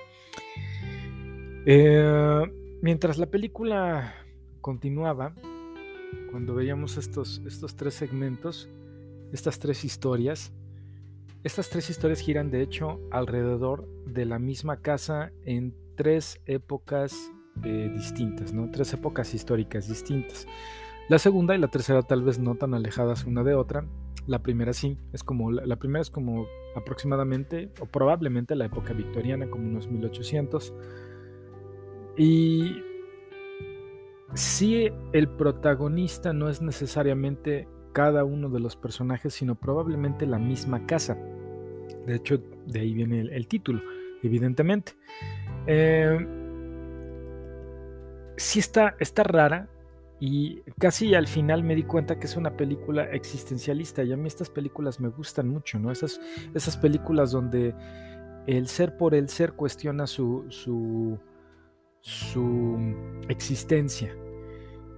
mientras 2.82 3.20
la 3.20 3.28
película 3.28 4.16
continuaba, 4.62 5.36
cuando 6.32 6.56
veíamos 6.56 6.98
estos, 6.98 7.42
estos 7.46 7.76
tres 7.76 7.94
segmentos, 7.94 8.68
estas 9.32 9.60
tres 9.60 9.86
historias, 9.86 10.52
estas 11.46 11.70
tres 11.70 11.92
historias 11.92 12.22
giran 12.22 12.50
de 12.50 12.64
hecho 12.64 13.00
alrededor 13.12 13.88
de 14.08 14.26
la 14.26 14.40
misma 14.40 14.82
casa 14.82 15.32
en 15.46 15.76
tres 15.96 16.42
épocas 16.48 17.32
eh, 17.64 17.92
distintas, 17.94 18.52
¿no? 18.52 18.72
Tres 18.72 18.92
épocas 18.94 19.32
históricas 19.36 19.88
distintas. 19.88 20.48
La 21.08 21.20
segunda 21.20 21.54
y 21.54 21.60
la 21.60 21.68
tercera 21.68 22.02
tal 22.02 22.24
vez 22.24 22.40
no 22.40 22.56
tan 22.56 22.74
alejadas 22.74 23.26
una 23.26 23.44
de 23.44 23.54
otra. 23.54 23.86
La 24.26 24.42
primera 24.42 24.74
sí, 24.74 24.98
es 25.14 25.24
como 25.24 25.52
la, 25.52 25.76
primera 25.76 26.02
es 26.02 26.10
como 26.10 26.48
aproximadamente 26.76 27.70
o 27.80 27.86
probablemente 27.86 28.56
la 28.56 28.66
época 28.66 28.94
victoriana, 28.94 29.48
como 29.48 29.68
unos 29.68 29.88
1800. 29.88 30.74
Y 32.18 32.82
si 34.34 34.90
el 35.14 35.30
protagonista 35.30 36.34
no 36.34 36.50
es 36.50 36.60
necesariamente 36.60 37.68
cada 37.96 38.26
uno 38.26 38.50
de 38.50 38.60
los 38.60 38.76
personajes, 38.76 39.34
sino 39.34 39.56
probablemente 39.56 40.28
la 40.28 40.38
misma 40.38 40.86
casa. 40.86 41.18
De 42.06 42.16
hecho, 42.16 42.42
de 42.68 42.82
ahí 42.82 42.94
viene 42.94 43.22
el, 43.22 43.48
título, 43.48 43.82
evidentemente. 44.22 44.92
Eh, 45.66 46.18
sí 48.36 48.60
está, 48.60 48.98
está 49.00 49.24
rara 49.24 49.70
y 50.20 50.60
casi 50.78 51.16
al 51.16 51.26
final 51.26 51.64
me 51.64 51.74
di 51.74 51.84
cuenta 51.84 52.20
que 52.20 52.26
es 52.26 52.36
una 52.36 52.58
película 52.58 53.06
existencialista 53.06 54.04
y 54.04 54.12
a 54.12 54.18
mí 54.18 54.28
estas 54.28 54.50
películas 54.50 55.00
me 55.00 55.08
gustan 55.08 55.48
mucho, 55.48 55.80
¿no? 55.80 55.90
Esas, 55.90 56.20
esas 56.54 56.76
películas 56.76 57.32
donde 57.32 57.74
el 58.46 58.68
ser 58.68 58.98
por 58.98 59.16
el 59.16 59.30
ser 59.30 59.54
cuestiona 59.54 60.06
su, 60.06 60.44
su, 60.50 61.18
su 62.02 62.78
existencia. 63.30 64.14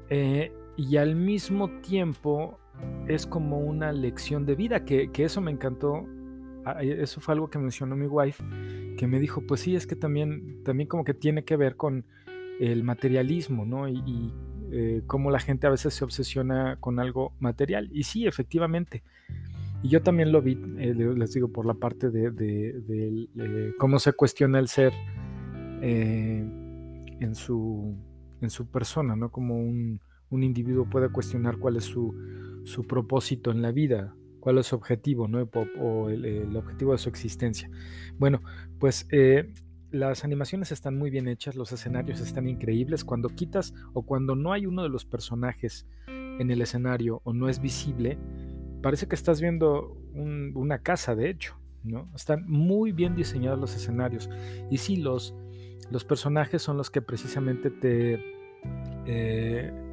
Eh, 0.10 0.52
y 0.78 0.98
al 0.98 1.16
mismo 1.16 1.70
tiempo 1.82 2.60
es 3.08 3.26
como 3.26 3.58
una 3.58 3.92
lección 3.92 4.46
de 4.46 4.56
vida, 4.56 4.86
que, 4.86 5.10
eso 5.18 5.42
me 5.42 5.52
encantó. 5.52 6.06
Ah, 6.66 6.84
eso 6.84 7.20
fue 7.20 7.34
algo 7.34 7.50
que 7.50 7.58
mencionó 7.58 7.96
mi 7.96 8.06
wife, 8.06 8.44
que 8.98 9.08
me 9.08 9.20
dijo, 9.20 9.42
pues 9.42 9.62
sí, 9.62 9.76
es 9.76 9.88
que 9.88 9.96
también, 9.96 10.64
también 10.64 10.88
como 10.88 11.04
que 11.04 11.14
tiene 11.14 11.44
que 11.44 11.58
ver 11.58 11.76
con 11.76 12.06
el 12.60 12.84
materialismo, 12.84 13.66
¿no? 13.66 13.90
Y, 13.90 14.32
eh, 14.70 15.02
cómo 15.08 15.32
la 15.32 15.40
gente 15.40 15.66
a 15.66 15.70
veces 15.70 15.94
se 15.94 16.04
obsesiona 16.04 16.76
con 16.80 17.00
algo 17.00 17.34
material. 17.40 17.90
Y 17.92 18.04
sí, 18.04 18.28
efectivamente. 18.28 19.02
Y 19.82 19.90
yo 19.90 20.02
también 20.02 20.32
lo 20.32 20.42
vi, 20.42 20.60
eh, 20.78 20.94
les 20.94 21.34
digo, 21.34 21.48
por 21.48 21.66
la 21.66 21.74
parte 21.74 22.10
de, 22.10 23.74
cómo 23.80 23.98
se 24.00 24.14
cuestiona 24.14 24.60
el 24.60 24.68
ser 24.68 24.94
eh, 25.82 26.46
en, 27.20 27.36
su, 27.36 27.96
en 28.42 28.50
su 28.50 28.68
persona, 28.68 29.16
¿no? 29.16 29.32
Como 29.32 29.56
un, 29.56 30.02
un 30.30 30.44
individuo 30.44 30.90
puede 30.90 31.10
cuestionar 31.10 31.58
cuál 31.58 31.78
es 31.78 31.86
su, 31.86 32.14
su 32.64 32.86
propósito 32.86 33.52
en 33.52 33.62
la 33.62 33.72
vida, 33.72 34.16
cuál 34.40 34.58
es 34.58 34.68
su 34.68 34.76
objetivo, 34.76 35.28
¿no? 35.28 35.48
o 35.80 36.10
el, 36.10 36.56
objetivo 36.56 36.92
de 36.92 36.98
su 36.98 37.10
existencia. 37.10 37.70
Bueno, 38.18 38.42
pues 38.80 39.08
eh, 39.12 39.54
las 39.92 40.24
animaciones 40.24 40.72
están 40.72 40.98
muy 40.98 41.10
bien 41.10 41.28
hechas, 41.28 41.56
los 41.56 41.72
escenarios 41.72 42.20
están 42.20 42.48
increíbles. 42.48 43.04
Cuando 43.04 43.30
quitas 43.30 43.74
o 43.94 44.04
cuando 44.04 44.36
no 44.36 44.54
hay 44.54 44.66
uno 44.66 44.84
de 44.84 44.90
los 44.90 45.06
personajes 45.06 45.88
en 46.08 46.52
el 46.52 46.62
escenario 46.62 47.22
o 47.24 47.34
no 47.34 47.50
es 47.50 47.62
visible, 47.62 48.18
parece 48.82 49.08
que 49.08 49.16
estás 49.16 49.42
viendo 49.42 49.98
una 50.14 50.80
casa, 50.80 51.16
de 51.16 51.30
hecho, 51.30 51.56
¿no? 51.84 52.10
Están 52.16 52.50
muy 52.50 52.92
bien 52.92 53.16
diseñados 53.16 53.60
los 53.60 53.76
escenarios. 53.76 54.30
Y 54.70 54.78
sí, 54.78 54.98
los, 54.98 55.36
los 55.92 56.04
personajes 56.04 56.62
son 56.62 56.78
los 56.78 56.90
que 56.90 57.02
precisamente 57.02 57.70
te... 57.70 58.20
Eh, 59.06 59.87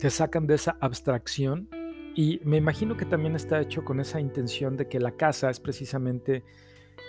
te 0.00 0.10
sacan 0.10 0.46
de 0.46 0.54
esa 0.54 0.76
abstracción 0.80 1.68
y 2.14 2.40
me 2.44 2.56
imagino 2.56 2.96
que 2.96 3.04
también 3.04 3.36
está 3.36 3.60
hecho 3.60 3.84
con 3.84 4.00
esa 4.00 4.20
intención 4.20 4.76
de 4.76 4.88
que 4.88 4.98
la 4.98 5.12
casa 5.12 5.50
es 5.50 5.60
precisamente 5.60 6.42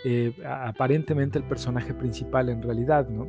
eh, 0.06 0.34
aparentemente 0.46 1.38
el 1.40 1.46
personaje 1.46 1.94
principal 1.94 2.50
en 2.50 2.62
realidad, 2.62 3.10
¿no? 3.10 3.28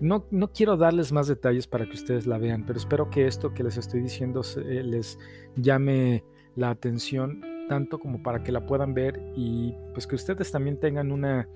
¿no? 0.00 0.26
No 0.30 0.52
quiero 0.52 0.76
darles 0.76 1.10
más 1.10 1.26
detalles 1.26 1.66
para 1.66 1.86
que 1.86 1.94
ustedes 1.94 2.26
la 2.26 2.38
vean, 2.38 2.64
pero 2.66 2.78
espero 2.78 3.08
que 3.10 3.26
esto 3.26 3.54
que 3.54 3.62
les 3.64 3.76
estoy 3.78 4.00
diciendo 4.00 4.42
eh, 4.56 4.82
les 4.84 5.18
llame 5.56 6.22
la 6.54 6.70
atención 6.70 7.42
tanto 7.68 7.98
como 7.98 8.22
para 8.22 8.42
que 8.42 8.52
la 8.52 8.66
puedan 8.66 8.94
ver 8.94 9.20
y 9.34 9.74
pues 9.92 10.06
que 10.06 10.14
ustedes 10.14 10.50
también 10.52 10.78
tengan 10.78 11.10
una, 11.10 11.48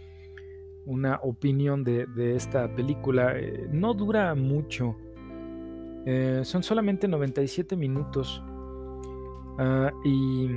una 0.87 1.21
opinión 1.23 1.85
de, 1.85 2.07
esta 2.35 2.75
película. 2.75 3.37
Eh, 3.37 3.69
no 3.71 3.95
dura 3.95 4.35
mucho, 4.35 4.97
eh, 6.07 6.41
son 6.45 6.63
solamente 6.63 7.09
97 7.09 7.77
minutos. 7.77 8.43
Ah, 9.59 9.91
y, 10.05 10.49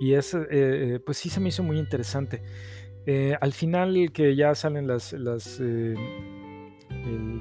y 0.00 0.14
es, 0.14 0.34
eh, 0.34 0.46
eh, 0.50 1.00
pues 1.04 1.18
sí 1.18 1.28
se 1.30 1.40
me 1.40 1.48
hizo 1.50 1.62
muy 1.62 1.78
interesante. 1.78 2.42
al 3.40 3.52
final 3.52 4.10
que 4.12 4.36
ya 4.36 4.54
salen 4.54 4.86
las, 4.86 5.12
las 5.14 5.60
el 5.60 6.10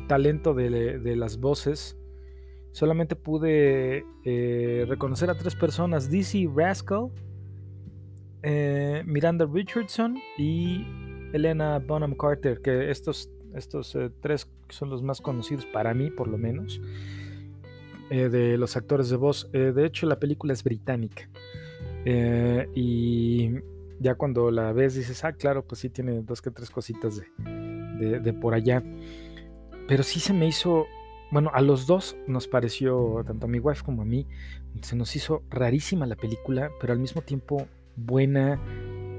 talento 0.08 0.54
de, 0.54 1.16
las 1.18 1.40
voces, 1.40 1.98
solamente 2.72 3.16
pude 3.16 4.06
reconocer 4.88 5.30
a 5.30 5.38
tres 5.38 5.56
personas, 5.56 6.10
DC 6.10 6.50
Rascal, 6.56 7.10
Miranda 9.06 9.46
Richardson 9.46 10.18
y 10.38 10.86
Elena 11.34 11.80
Bonham 11.80 12.16
Carter, 12.16 12.62
que 12.62 12.90
estos 12.90 13.30
estos 13.58 13.96
eh, 13.96 14.10
tres 14.68 14.76
son 14.76 14.90
los 14.90 15.04
más 15.04 15.22
conocidos 15.22 15.66
para 15.66 15.94
mí, 15.94 16.10
por 16.10 16.28
lo 16.28 16.38
menos, 16.38 16.82
eh, 18.10 18.30
de 18.30 18.58
los 18.58 18.78
actores 18.78 19.10
de 19.10 19.18
voz. 19.18 19.50
Eh, 19.54 19.72
de 19.76 19.86
hecho, 19.86 20.08
la 20.08 20.20
película 20.20 20.54
es 20.54 20.64
británica. 20.64 21.30
y 22.76 23.52
ya 24.00 24.16
cuando 24.16 24.52
la 24.52 24.72
ves 24.74 24.96
dices, 24.96 25.24
ah, 25.26 25.34
claro, 25.34 25.66
pues 25.66 25.82
sí 25.82 25.90
tiene 25.90 26.22
dos 26.22 26.42
que 26.42 26.52
tres 26.52 26.70
cositas 26.70 27.22
de, 27.98 28.20
de, 28.20 28.34
por 28.34 28.54
allá. 28.54 28.84
Pero 29.88 30.04
sí 30.04 30.20
se 30.20 30.34
me 30.34 30.48
hizo, 30.48 30.86
bueno, 31.32 31.50
a 31.54 31.62
los 31.62 31.88
dos 31.88 32.16
nos 32.28 32.48
pareció, 32.48 33.24
tanto 33.26 33.48
a 33.48 33.50
mi 33.50 33.60
wife 33.60 33.84
como 33.84 34.04
a 34.04 34.06
mí, 34.06 34.28
se 34.82 34.96
nos 34.96 35.16
hizo 35.16 35.44
rarísima 35.50 36.06
la 36.06 36.16
película, 36.16 36.70
pero 36.80 36.94
al 36.94 37.00
mismo 37.00 37.22
tiempo 37.22 37.68
buena, 37.96 38.62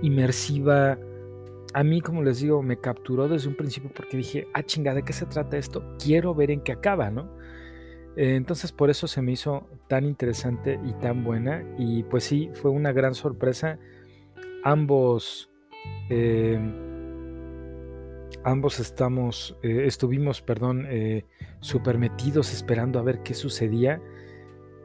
inmersiva, 0.03 0.99
a 1.75 1.85
mí, 1.85 2.01
como 2.01 2.23
les 2.23 2.41
digo, 2.41 2.63
me 2.63 2.79
capturó 2.79 3.29
desde 3.29 3.49
un 3.49 3.57
principio 3.57 3.91
porque 3.95 4.17
dije, 4.17 4.49
ah, 4.55 4.63
chingada, 4.63 4.97
¿de 4.97 5.03
qué 5.03 5.13
se 5.13 5.27
trata 5.27 5.57
esto? 5.59 5.97
Quiero 6.03 6.35
ver 6.35 6.51
en 6.51 6.61
qué 6.61 6.73
acaba, 6.73 7.11
¿no? 7.11 7.31
Eh, 8.17 8.35
entonces 8.37 8.73
por 8.73 8.91
eso 8.91 9.07
se 9.07 9.23
me 9.23 9.33
hizo 9.33 9.69
tan 9.87 10.05
interesante 10.05 10.81
y 10.85 10.93
tan 10.95 11.25
buena. 11.25 11.63
Y 11.79 12.05
pues 12.05 12.25
sí, 12.25 12.51
fue 12.55 12.71
una 12.71 12.93
gran 12.93 13.15
sorpresa. 13.15 13.79
Ambos, 14.65 15.51
em, 16.09 16.73
ambos 18.45 18.81
estamos, 18.81 19.57
eh, 19.63 19.83
estuvimos, 19.85 20.41
perdón, 20.43 20.87
eh, 20.89 21.27
super 21.61 21.99
metidos 21.99 22.53
esperando 22.53 22.99
a 22.99 23.03
ver 23.03 23.23
qué 23.23 23.35
sucedía. 23.35 24.01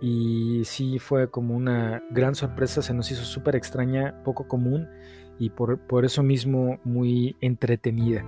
Y 0.02 0.64
sí 0.66 1.00
fue 1.00 1.30
como 1.32 1.56
una 1.56 2.04
gran 2.12 2.36
sorpresa, 2.36 2.82
se 2.82 2.94
nos 2.94 3.10
hizo 3.10 3.24
súper 3.24 3.56
extraña, 3.56 4.22
poco 4.26 4.48
común 4.50 4.88
y 5.40 5.50
por, 5.50 5.80
eso 6.06 6.24
mismo 6.24 6.80
muy 6.84 7.36
entretenida. 7.42 8.26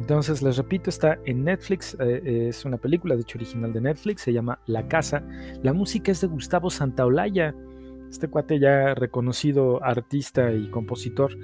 Entonces, 0.00 0.42
les 0.42 0.56
repito, 0.56 0.90
está 0.90 1.18
en 1.24 1.44
Netflix, 1.44 1.96
eh, 2.00 2.48
es 2.48 2.64
una 2.64 2.76
película, 2.76 3.14
de 3.14 3.22
hecho 3.22 3.38
original 3.38 3.72
de 3.72 3.80
Netflix, 3.80 4.22
se 4.22 4.32
llama 4.32 4.60
La 4.66 4.86
Casa. 4.88 5.26
La 5.62 5.72
música 5.72 6.12
es 6.12 6.20
de 6.20 6.26
Gustavo 6.26 6.70
Santaolalla, 6.70 7.54
este 8.10 8.28
cuate 8.28 8.58
ya 8.58 8.94
reconocido 8.94 9.82
artista 9.82 10.52
y 10.52 10.68
compositor. 10.70 11.36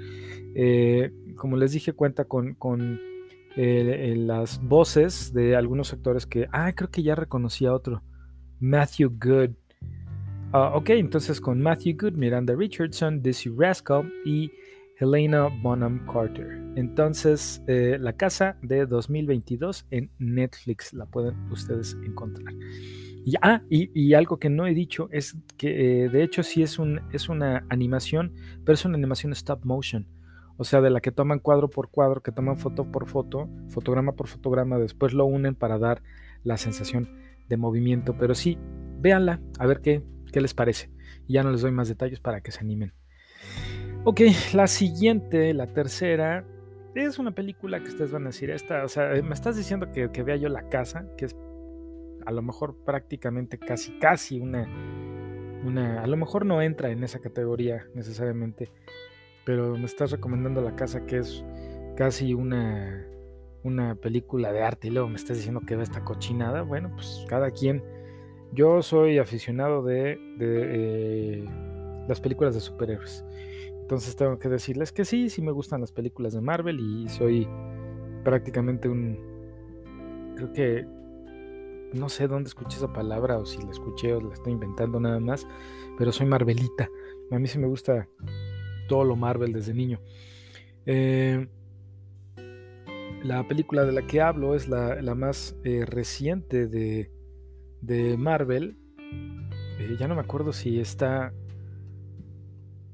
Eh, 0.55 1.11
como 1.35 1.57
les 1.57 1.71
dije, 1.71 1.93
cuenta 1.93 2.25
con, 2.25 2.53
con 2.53 2.99
eh, 3.55 4.13
las 4.15 4.61
voces 4.61 5.33
de 5.33 5.55
algunos 5.55 5.91
actores 5.91 6.25
que, 6.25 6.47
ah, 6.51 6.71
creo 6.73 6.89
que 6.89 7.01
ya 7.01 7.15
reconocí 7.15 7.65
a 7.65 7.73
otro, 7.73 8.03
Matthew 8.59 9.09
Good. 9.19 9.51
Ah, 10.51 10.73
ok, 10.75 10.91
entonces 10.91 11.41
con 11.41 11.61
Matthew 11.61 11.97
Good, 11.99 12.13
Miranda 12.13 12.55
Richardson, 12.55 13.21
Dizzy 13.21 13.49
Rascal 13.49 14.11
y 14.25 14.51
Helena 14.99 15.47
Bonham 15.61 16.05
Carter. 16.05 16.61
Entonces, 16.75 17.63
eh, 17.67 17.97
La 17.99 18.13
Casa 18.13 18.57
de 18.61 18.85
2022 18.85 19.87
en 19.91 20.11
Netflix 20.19 20.93
la 20.93 21.05
pueden 21.05 21.35
ustedes 21.51 21.97
encontrar. 22.03 22.53
Y, 23.25 23.35
ah, 23.41 23.61
y, 23.69 24.13
algo 24.13 24.39
que 24.39 24.49
no 24.49 24.65
he 24.65 24.73
dicho 24.73 25.09
es 25.11 25.37
que 25.57 26.05
eh, 26.05 26.09
de 26.09 26.23
hecho 26.23 26.41
sí 26.41 26.63
es, 26.63 26.79
un, 26.79 27.01
es 27.11 27.29
una 27.29 27.65
animación, 27.69 28.33
pero 28.65 28.73
es 28.73 28.85
una 28.85 28.97
animación 28.97 29.33
stop 29.33 29.65
motion. 29.65 30.07
O 30.57 30.63
sea, 30.63 30.81
de 30.81 30.89
la 30.89 30.99
que 30.99 31.11
toman 31.11 31.39
cuadro 31.39 31.69
por 31.69 31.89
cuadro, 31.89 32.21
que 32.21 32.31
toman 32.31 32.57
foto 32.57 32.91
por 32.91 33.07
foto, 33.07 33.49
fotograma 33.69 34.13
por 34.13 34.27
fotograma, 34.27 34.77
después 34.77 35.13
lo 35.13 35.25
unen 35.25 35.55
para 35.55 35.77
dar 35.77 36.01
la 36.43 36.57
sensación 36.57 37.09
de 37.47 37.57
movimiento. 37.57 38.17
Pero 38.17 38.35
sí, 38.35 38.57
véanla, 38.99 39.41
a 39.59 39.65
ver 39.65 39.79
qué, 39.81 40.03
qué 40.33 40.41
les 40.41 40.53
parece. 40.53 40.91
Y 41.27 41.33
ya 41.33 41.43
no 41.43 41.51
les 41.51 41.61
doy 41.61 41.71
más 41.71 41.87
detalles 41.87 42.19
para 42.19 42.41
que 42.41 42.51
se 42.51 42.59
animen. 42.59 42.93
Ok, 44.05 44.21
la 44.53 44.67
siguiente, 44.67 45.53
la 45.53 45.67
tercera, 45.67 46.45
es 46.95 47.19
una 47.19 47.31
película 47.31 47.79
que 47.79 47.89
ustedes 47.89 48.11
van 48.11 48.23
a 48.23 48.27
decir, 48.27 48.49
esta, 48.49 48.85
o 48.85 48.87
sea, 48.87 49.09
me 49.21 49.33
estás 49.33 49.57
diciendo 49.57 49.91
que, 49.91 50.07
vea 50.23 50.37
yo 50.37 50.47
La 50.47 50.69
Casa, 50.69 51.05
que 51.17 51.25
es 51.25 51.35
a 52.25 52.31
lo 52.31 52.41
mejor 52.41 52.77
prácticamente 52.85 53.57
casi, 53.57 53.99
casi 53.99 54.39
una, 54.39 54.67
una, 55.65 56.01
a 56.01 56.07
lo 56.07 56.15
mejor 56.15 56.45
no 56.45 56.61
entra 56.61 56.91
en 56.91 57.03
esa 57.03 57.19
categoría 57.19 57.87
necesariamente, 57.93 58.71
pero 59.45 59.75
me 59.77 59.85
estás 59.85 60.11
recomendando 60.11 60.61
La 60.61 60.77
Casa, 60.77 61.05
que 61.05 61.17
es 61.17 61.43
casi 61.97 62.33
una, 62.33 63.05
una 63.63 63.95
película 63.95 64.53
de 64.53 64.63
arte, 64.63 64.87
y 64.87 64.91
luego 64.91 65.09
me 65.09 65.17
estás 65.17 65.35
diciendo 65.35 65.61
que 65.67 65.75
ve 65.75 65.83
esta 65.83 66.05
cochinada, 66.05 66.61
bueno, 66.61 66.89
pues 66.95 67.25
cada 67.27 67.51
quien, 67.51 67.83
yo 68.53 68.81
soy 68.81 69.17
aficionado 69.17 69.83
de, 69.83 70.17
de 70.37 71.43
eh, 71.43 71.68
las 72.09 72.19
películas 72.19 72.55
de 72.55 72.59
superhéroes. 72.59 73.23
Entonces 73.81 74.15
tengo 74.15 74.37
que 74.37 74.49
decirles 74.49 74.91
que 74.91 75.05
sí, 75.05 75.29
sí 75.29 75.41
me 75.41 75.51
gustan 75.51 75.81
las 75.81 75.91
películas 75.91 76.33
de 76.33 76.41
Marvel 76.41 76.79
y 76.79 77.07
soy 77.07 77.47
prácticamente 78.23 78.89
un... 78.89 79.17
Creo 80.35 80.53
que... 80.53 80.87
No 81.93 82.07
sé 82.07 82.27
dónde 82.27 82.49
escuché 82.49 82.77
esa 82.77 82.93
palabra 82.93 83.39
o 83.39 83.45
si 83.47 83.59
la 83.63 83.71
escuché 83.71 84.13
o 84.13 84.21
la 84.21 84.33
estoy 84.33 84.53
inventando 84.53 84.99
nada 84.99 85.19
más, 85.19 85.47
pero 85.97 86.11
soy 86.11 86.27
Marvelita. 86.27 86.87
A 87.31 87.39
mí 87.39 87.47
sí 87.47 87.57
me 87.57 87.65
gusta 87.65 88.07
todo 88.87 89.03
lo 89.03 89.15
Marvel 89.15 89.53
desde 89.53 89.73
niño. 89.73 89.99
Eh, 90.85 91.47
la 93.23 93.47
película 93.47 93.85
de 93.85 93.91
la 93.91 94.05
que 94.05 94.21
hablo 94.21 94.53
es 94.53 94.67
la, 94.67 95.01
más 95.15 95.55
eh, 95.63 95.83
reciente 95.85 96.67
de, 96.67 97.11
de 97.81 98.17
Marvel. 98.17 98.77
Eh, 99.79 99.95
ya 99.99 100.07
no 100.07 100.13
me 100.13 100.21
acuerdo 100.21 100.53
si 100.53 100.79
está 100.79 101.33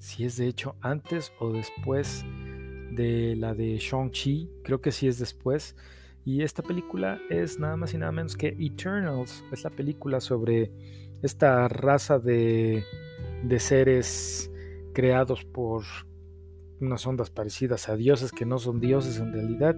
si 0.06 0.24
es 0.24 0.38
de 0.38 0.48
hecho 0.48 0.76
antes 0.82 1.34
o 1.40 1.52
después 1.52 2.24
de 2.92 3.36
la 3.36 3.56
de 3.56 3.78
Shang-Chi, 3.80 4.52
creo 4.64 4.80
que 4.80 4.92
sí 4.92 5.08
es 5.08 5.18
después, 5.18 5.76
Y 6.28 6.42
esta 6.42 6.64
película 6.64 7.20
es 7.30 7.60
nada 7.60 7.76
más 7.76 7.94
y 7.94 7.98
nada 8.00 8.12
menos 8.12 8.36
que 8.36 8.56
Eternals. 8.60 9.44
Es 9.52 9.64
la 9.64 9.70
película 9.70 10.20
sobre 10.20 10.72
esta 11.22 11.68
raza 11.68 12.18
de, 12.18 12.84
de 13.44 13.60
seres 13.60 14.52
creados 14.94 15.44
por 15.46 15.84
unas 16.82 17.06
ondas 17.06 17.30
parecidas 17.30 17.90
a 17.90 17.96
dioses 17.96 18.32
que 18.32 18.46
no 18.46 18.58
son 18.58 18.80
dioses 18.80 19.20
en 19.20 19.34
realidad 19.34 19.76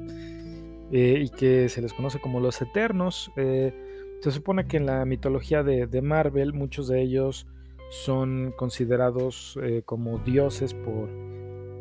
eh, 0.91 1.21
y 1.25 1.29
que 1.29 1.67
se 1.67 1.81
les 1.81 1.93
conoce 1.93 2.19
como 2.19 2.39
los 2.39 2.61
eternos. 2.61 3.31
Eh, 3.35 3.73
se 4.21 4.31
supone 4.31 4.67
que 4.67 4.77
en 4.77 4.85
la 4.85 5.05
mitología 5.05 5.63
de, 5.63 6.01
Marvel 6.01 6.53
muchos 6.53 6.87
de 6.87 7.01
ellos 7.01 7.45
son 7.89 8.53
considerados 8.55 9.57
eh, 9.61 9.81
como 9.85 10.19
dioses 10.19 10.73
por 10.73 11.09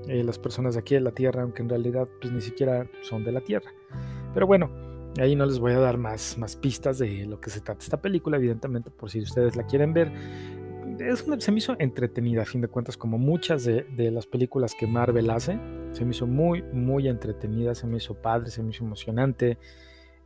las 0.06 0.38
personas 0.38 0.74
de 0.74 0.80
aquí 0.80 0.94
de 0.94 1.00
la 1.00 1.10
Tierra, 1.10 1.42
aunque 1.42 1.62
en 1.62 1.68
realidad 1.68 2.08
pues, 2.20 2.32
ni 2.32 2.40
siquiera 2.40 2.88
son 3.02 3.24
de 3.24 3.32
la 3.32 3.40
Tierra. 3.40 3.72
Pero 4.34 4.46
bueno, 4.46 4.70
ahí 5.18 5.34
no 5.34 5.44
les 5.46 5.58
voy 5.58 5.72
a 5.72 5.80
dar 5.80 5.98
más, 5.98 6.38
más 6.38 6.54
pistas 6.54 6.98
de 6.98 7.26
lo 7.26 7.40
que 7.40 7.50
se 7.50 7.60
trata 7.60 7.82
esta 7.82 8.00
película, 8.00 8.36
evidentemente 8.36 8.92
por 8.92 9.10
si 9.10 9.20
ustedes 9.20 9.56
la 9.56 9.66
quieren 9.66 9.92
ver 9.92 10.12
es 11.00 11.24
se 11.38 11.52
me 11.52 11.58
hizo 11.58 11.76
entretenida, 11.78 12.42
a 12.42 12.44
fin 12.44 12.60
de 12.60 12.68
cuentas, 12.68 12.96
como 12.96 13.18
muchas 13.18 13.64
de, 13.64 14.10
las 14.10 14.26
películas 14.26 14.74
que 14.78 14.86
Marvel 14.86 15.30
hace. 15.30 15.58
Se 15.92 16.04
me 16.04 16.12
hizo 16.12 16.26
muy, 16.26 16.62
muy 16.62 17.08
entretenida, 17.08 17.74
se 17.74 17.86
me 17.86 17.98
hizo 17.98 18.14
padre, 18.14 18.50
se 18.50 18.62
me 18.62 18.70
hizo 18.70 18.84
emocionante. 18.84 19.58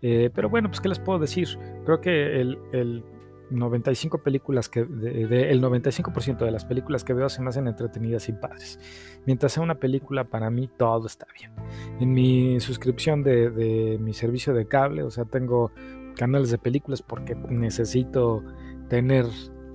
Eh, 0.03 0.31
pero 0.35 0.49
bueno, 0.49 0.69
pues, 0.69 0.81
¿qué 0.81 0.89
les 0.89 0.99
puedo 0.99 1.19
decir? 1.19 1.49
Creo 1.85 2.01
que 2.01 2.41
el, 2.41 2.59
el 2.73 3.05
95 3.51 4.23
películas 4.23 4.69
que 4.69 4.85
de, 4.85 5.51
el 5.51 5.63
95% 5.63 6.39
de 6.39 6.51
las 6.51 6.65
películas 6.65 7.05
que 7.05 7.13
veo 7.13 7.29
se 7.29 7.43
me 7.43 7.49
hacen 7.49 7.67
entretenidas 7.67 8.29
y 8.29 8.33
padres. 8.33 8.79
Mientras 9.27 9.53
sea 9.53 9.63
una 9.63 9.77
película 9.77 10.25
para 10.25 10.51
mí 10.51 10.69
todo 10.77 11.07
está 11.07 11.27
bien. 11.39 11.53
En 12.01 12.13
mi 12.13 12.61
suscripción 12.61 13.23
de, 13.23 13.99
mi 14.01 14.13
servicio 14.13 14.55
de 14.55 14.67
cable, 14.67 15.03
o 15.03 15.11
sea, 15.11 15.25
tengo 15.25 15.73
canales 16.17 16.51
de 16.51 16.59
películas 16.59 17.03
porque 17.03 17.35
necesito 17.35 18.45
tener 18.89 19.27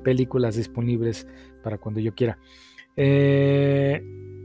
películas 0.04 0.56
disponibles 0.56 1.28
para 1.64 1.78
cuando 1.78 2.00
yo 2.00 2.14
quiera. 2.14 2.38
Eh, 2.96 4.02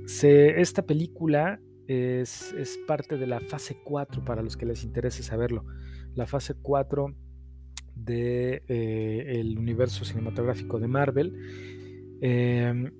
esta 0.06 0.82
película 0.82 1.60
es, 1.86 2.78
parte 2.86 3.16
de 3.16 3.26
la 3.26 3.40
fase 3.40 3.80
4 3.82 4.24
para 4.24 4.42
los 4.42 4.56
que 4.56 4.66
les 4.66 4.84
interese 4.84 5.22
saberlo. 5.22 5.64
La 6.14 6.26
fase 6.26 6.54
4 6.54 7.14
del 8.04 8.04
de, 8.04 8.62
eh, 8.68 9.40
el 9.40 9.58
universo 9.58 10.04
cinematográfico 10.04 10.78
de 10.78 10.88
Marvel. 10.88 11.36
Em, 12.20 12.90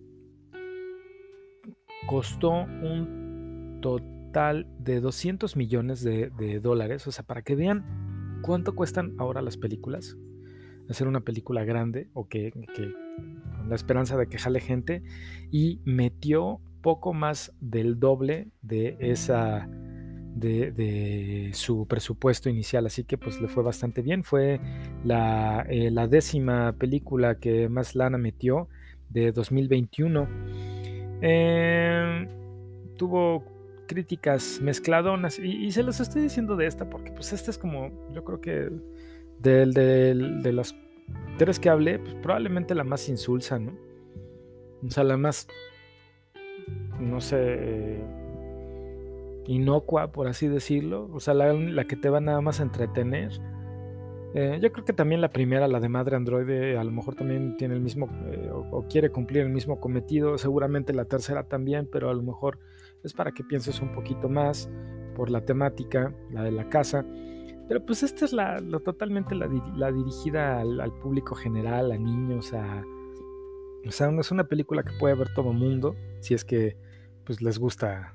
costó 2.07 2.51
un 2.51 3.79
total 3.83 4.67
de 4.79 5.01
200 5.01 5.57
millones 5.57 6.03
de, 6.03 6.61
dólares. 6.61 7.07
O 7.07 7.13
sea, 7.13 7.25
para 7.25 7.43
que 7.43 7.55
vean 7.55 8.39
cuánto 8.43 8.75
cuestan 8.75 9.15
ahora 9.19 9.43
las 9.43 9.57
películas 9.57 10.17
hacer 10.89 11.07
una 11.07 11.21
película 11.21 11.65
grande 11.65 12.09
o 12.15 12.29
que, 12.29 12.51
con 12.51 13.69
la 13.69 13.77
esperanza 13.77 14.17
de 14.17 14.27
que 14.27 14.39
jale 14.39 14.61
gente 14.61 15.03
y 15.51 15.81
metió 15.85 16.61
poco 16.83 17.13
más 17.15 17.53
del 17.61 18.01
doble 18.01 18.49
de 18.63 18.97
esa 18.99 19.69
de, 20.35 21.51
su 21.55 21.87
presupuesto 21.87 22.49
inicial 22.49 22.87
así 22.87 23.05
que 23.05 23.19
pues 23.19 23.41
le 23.41 23.49
fue 23.49 23.63
bastante 23.63 24.03
bien 24.03 24.25
fue 24.25 24.61
la, 25.05 25.67
eh, 25.69 25.91
décima 26.09 26.73
película 26.73 27.37
que 27.37 27.69
más 27.69 27.95
lana 27.95 28.19
metió 28.19 28.69
de 29.09 29.33
2021 29.33 30.29
em, 31.21 32.29
tuvo 32.97 33.45
críticas 33.87 34.61
mezcladonas 34.63 35.39
y, 35.39 35.71
se 35.73 35.83
los 35.83 36.01
estoy 36.01 36.23
diciendo 36.23 36.57
de 36.57 36.67
esta 36.67 36.89
porque 36.89 37.11
pues 37.13 37.33
esta 37.33 37.51
es 37.51 37.59
como 37.59 37.91
yo 38.13 38.25
creo 38.25 38.41
que 38.41 38.71
del, 39.41 39.73
de 39.73 40.53
las 40.53 40.75
tres 41.39 41.59
que 41.59 41.71
hablé, 41.71 41.99
pues 41.99 42.15
probablemente 42.17 42.75
la 42.75 42.85
más 42.85 43.09
insulsa, 43.09 43.59
¿no? 43.59 43.73
O 44.87 44.91
sea, 44.91 45.05
la 45.05 45.17
más, 45.17 45.49
no 46.99 47.21
sé, 47.21 48.01
inocua, 49.47 50.13
por 50.13 50.29
así 50.29 50.49
decirlo. 50.49 51.09
O 51.13 51.21
sea, 51.21 51.35
la, 51.35 51.85
que 51.85 51.97
te 51.97 52.11
va 52.11 52.21
nada 52.21 52.41
más 52.41 52.61
a 52.61 52.65
entretener. 52.65 53.33
Eh, 54.35 54.61
yo 54.63 54.71
creo 54.71 54.85
que 54.85 54.93
también 54.93 55.21
la 55.21 55.31
primera, 55.31 55.67
la 55.67 55.81
de 55.81 55.89
Madre 55.89 56.17
Android, 56.17 56.77
a 56.77 56.85
lo 56.85 56.93
mejor 56.93 57.17
también 57.17 57.57
tiene 57.57 57.75
el 57.75 57.81
mismo, 57.81 58.09
eh, 58.27 58.49
o, 58.53 58.87
quiere 58.89 59.11
cumplir 59.11 59.43
el 59.43 59.51
mismo 59.51 59.81
cometido. 59.81 60.39
Seguramente 60.39 60.93
la 60.93 61.05
tercera 61.05 61.45
también, 61.45 61.89
pero 61.91 62.11
a 62.11 62.15
lo 62.15 62.23
mejor 62.23 62.59
es 63.03 63.13
para 63.13 63.33
que 63.33 63.43
pienses 63.43 63.81
un 63.81 63.93
poquito 63.93 64.29
más 64.29 64.71
por 65.17 65.31
la 65.31 65.45
temática, 65.45 66.15
la 66.31 66.43
de 66.43 66.53
la 66.53 66.69
casa. 66.69 67.05
Pero 67.69 67.85
pues 67.85 68.03
esta 68.03 68.25
es 68.25 68.33
la, 68.33 68.61
totalmente 68.85 69.35
la, 69.35 69.47
dirigida 69.93 70.61
al, 70.61 70.93
público 71.01 71.35
general, 71.35 71.93
a 71.93 71.99
niños, 71.99 72.53
a... 72.53 72.85
O 73.87 73.91
sea, 73.93 74.11
es 74.11 74.31
una 74.31 74.45
película 74.45 74.83
que 74.83 74.93
puede 74.99 75.15
ver 75.15 75.33
todo 75.35 75.53
mundo, 75.53 75.95
si 76.21 76.35
es 76.35 76.45
que 76.45 76.77
pues 77.25 77.41
les 77.41 77.59
gusta 77.59 78.15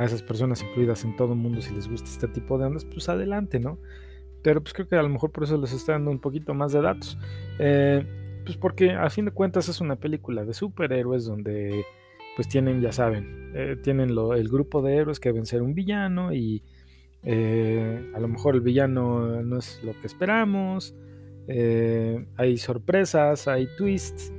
a 0.00 0.04
esas 0.06 0.22
personas 0.22 0.62
incluidas 0.62 1.04
en 1.04 1.14
todo 1.14 1.34
el 1.34 1.38
mundo, 1.38 1.60
si 1.60 1.74
les 1.74 1.86
gusta 1.86 2.08
este 2.08 2.26
tipo 2.26 2.56
de 2.56 2.64
ondas, 2.64 2.86
pues 2.86 3.10
adelante, 3.10 3.60
¿no? 3.60 3.78
Pero 4.42 4.62
pues 4.62 4.72
creo 4.72 4.88
que 4.88 4.96
a 4.96 5.02
lo 5.02 5.10
mejor 5.10 5.30
por 5.30 5.44
eso 5.44 5.58
les 5.58 5.74
estoy 5.74 5.92
dando 5.92 6.10
un 6.10 6.20
poquito 6.20 6.54
más 6.54 6.72
de 6.72 6.80
datos. 6.80 7.18
Eh, 7.58 8.02
pues 8.46 8.56
porque 8.56 8.92
a 8.92 9.10
fin 9.10 9.26
de 9.26 9.30
cuentas 9.30 9.68
es 9.68 9.78
una 9.82 9.96
película 9.96 10.46
de 10.46 10.54
superhéroes 10.54 11.26
donde 11.26 11.84
pues 12.34 12.48
tienen, 12.48 12.80
ya 12.80 12.92
saben, 12.92 13.52
eh, 13.54 13.76
tienen 13.82 14.14
lo, 14.14 14.32
el 14.32 14.48
grupo 14.48 14.80
de 14.80 14.96
héroes 14.96 15.20
que 15.20 15.32
vencer 15.32 15.60
un 15.60 15.74
villano 15.74 16.32
y 16.32 16.62
eh, 17.22 18.10
a 18.14 18.20
lo 18.20 18.28
mejor 18.28 18.54
el 18.54 18.62
villano 18.62 19.42
no 19.42 19.58
es 19.58 19.82
lo 19.84 19.92
que 20.00 20.06
esperamos. 20.06 20.94
Hay 21.46 22.56
sorpresas, 22.56 23.48
hay 23.48 23.68
twists 23.76 24.32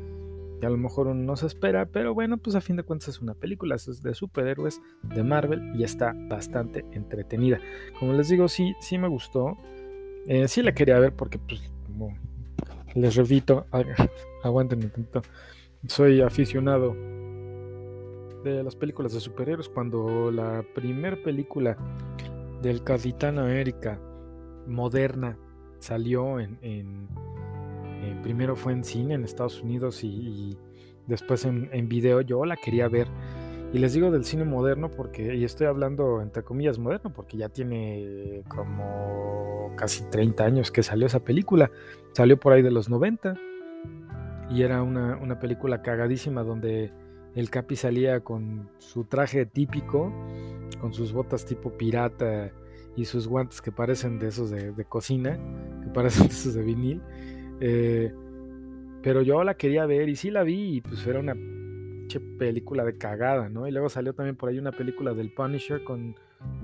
que 0.61 0.67
a 0.67 0.69
lo 0.69 0.77
mejor 0.77 1.07
uno 1.07 1.21
no 1.23 1.35
se 1.35 1.47
espera, 1.47 1.87
pero 1.87 2.13
bueno, 2.13 2.37
pues 2.37 2.55
a 2.55 2.61
fin 2.61 2.75
de 2.75 2.83
cuentas 2.83 3.09
es 3.09 3.19
una 3.19 3.33
película 3.33 3.75
es 3.75 4.03
de 4.03 4.13
superhéroes 4.13 4.79
de 5.01 5.23
Marvel 5.23 5.73
y 5.75 5.83
está 5.83 6.13
bastante 6.29 6.85
entretenida. 6.91 7.59
Como 7.99 8.13
les 8.13 8.29
digo, 8.29 8.47
sí, 8.47 8.75
sí 8.79 8.99
me 8.99 9.07
gustó. 9.07 9.57
Eh, 10.27 10.47
sí 10.47 10.61
la 10.61 10.73
quería 10.73 10.99
ver 10.99 11.13
porque, 11.13 11.39
pues, 11.39 11.61
como 11.87 12.15
les 12.93 13.15
repito, 13.15 13.65
aguanten 14.43 14.91
un. 14.95 15.07
Soy 15.87 16.21
aficionado 16.21 16.93
de 18.43 18.63
las 18.63 18.75
películas 18.75 19.13
de 19.13 19.19
superhéroes. 19.19 19.67
Cuando 19.67 20.29
la 20.29 20.63
primera 20.75 21.17
película 21.23 21.75
del 22.61 22.83
Capitán 22.83 23.39
América 23.39 23.99
moderna 24.67 25.39
salió 25.79 26.39
en, 26.39 27.07
primero 28.23 28.55
fue 28.55 28.73
en 28.73 28.83
cine 28.83 29.13
en 29.13 29.23
Estados 29.23 29.61
Unidos 29.61 30.03
y, 30.03 30.57
después 31.07 31.45
en, 31.45 31.89
video 31.89 32.21
yo 32.21 32.45
la 32.45 32.55
quería 32.55 32.87
ver. 32.87 33.07
Y 33.73 33.79
les 33.79 33.93
digo 33.93 34.11
del 34.11 34.25
cine 34.25 34.43
moderno 34.43 34.91
porque 34.91 35.35
y 35.35 35.45
estoy 35.45 35.67
hablando 35.67 36.21
entre 36.21 36.43
comillas 36.43 36.77
moderno 36.77 37.13
porque 37.13 37.37
ya 37.37 37.47
tiene 37.47 38.43
como 38.49 39.71
casi 39.77 40.03
30 40.09 40.43
años 40.43 40.71
que 40.71 40.83
salió 40.83 41.07
esa 41.07 41.21
película. 41.21 41.71
Salió 42.13 42.37
por 42.37 42.53
ahí 42.53 42.61
de 42.61 42.71
los 42.71 42.89
90 42.89 43.35
y 44.49 44.63
era 44.63 44.83
una, 44.83 45.15
una 45.17 45.39
película 45.39 45.81
cagadísima 45.81 46.43
donde 46.43 46.91
el 47.33 47.49
Capi 47.49 47.77
salía 47.77 48.19
con 48.19 48.69
su 48.77 49.05
traje 49.05 49.45
típico 49.45 50.11
con 50.81 50.93
sus 50.93 51.13
botas 51.13 51.45
tipo 51.45 51.71
pirata 51.77 52.51
y 52.95 53.05
sus 53.05 53.27
guantes 53.27 53.61
que 53.61 53.71
parecen 53.71 54.19
de 54.19 54.27
esos 54.27 54.49
de, 54.49 54.85
cocina, 54.85 55.39
que 55.83 55.89
parecen 55.89 56.27
de 56.27 56.33
esos 56.33 56.53
de 56.55 56.63
vinil. 56.63 57.01
Eh, 57.61 58.11
pero 59.01 59.21
yo 59.21 59.43
la 59.43 59.55
quería 59.55 59.85
ver 59.85 60.09
y 60.09 60.15
sí 60.15 60.31
la 60.31 60.43
vi 60.43 60.77
y 60.77 60.81
pues 60.81 61.05
era 61.07 61.19
una 61.19 61.35
película 62.37 62.83
de 62.83 62.97
cagada, 62.97 63.49
¿no? 63.49 63.67
Y 63.67 63.71
luego 63.71 63.89
salió 63.89 64.13
también 64.13 64.35
por 64.35 64.49
ahí 64.49 64.59
una 64.59 64.71
película 64.71 65.13
del 65.13 65.33
Punisher 65.33 65.83
con 65.83 66.15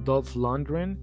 Dolph 0.03 0.35
Lundgren 0.35 0.99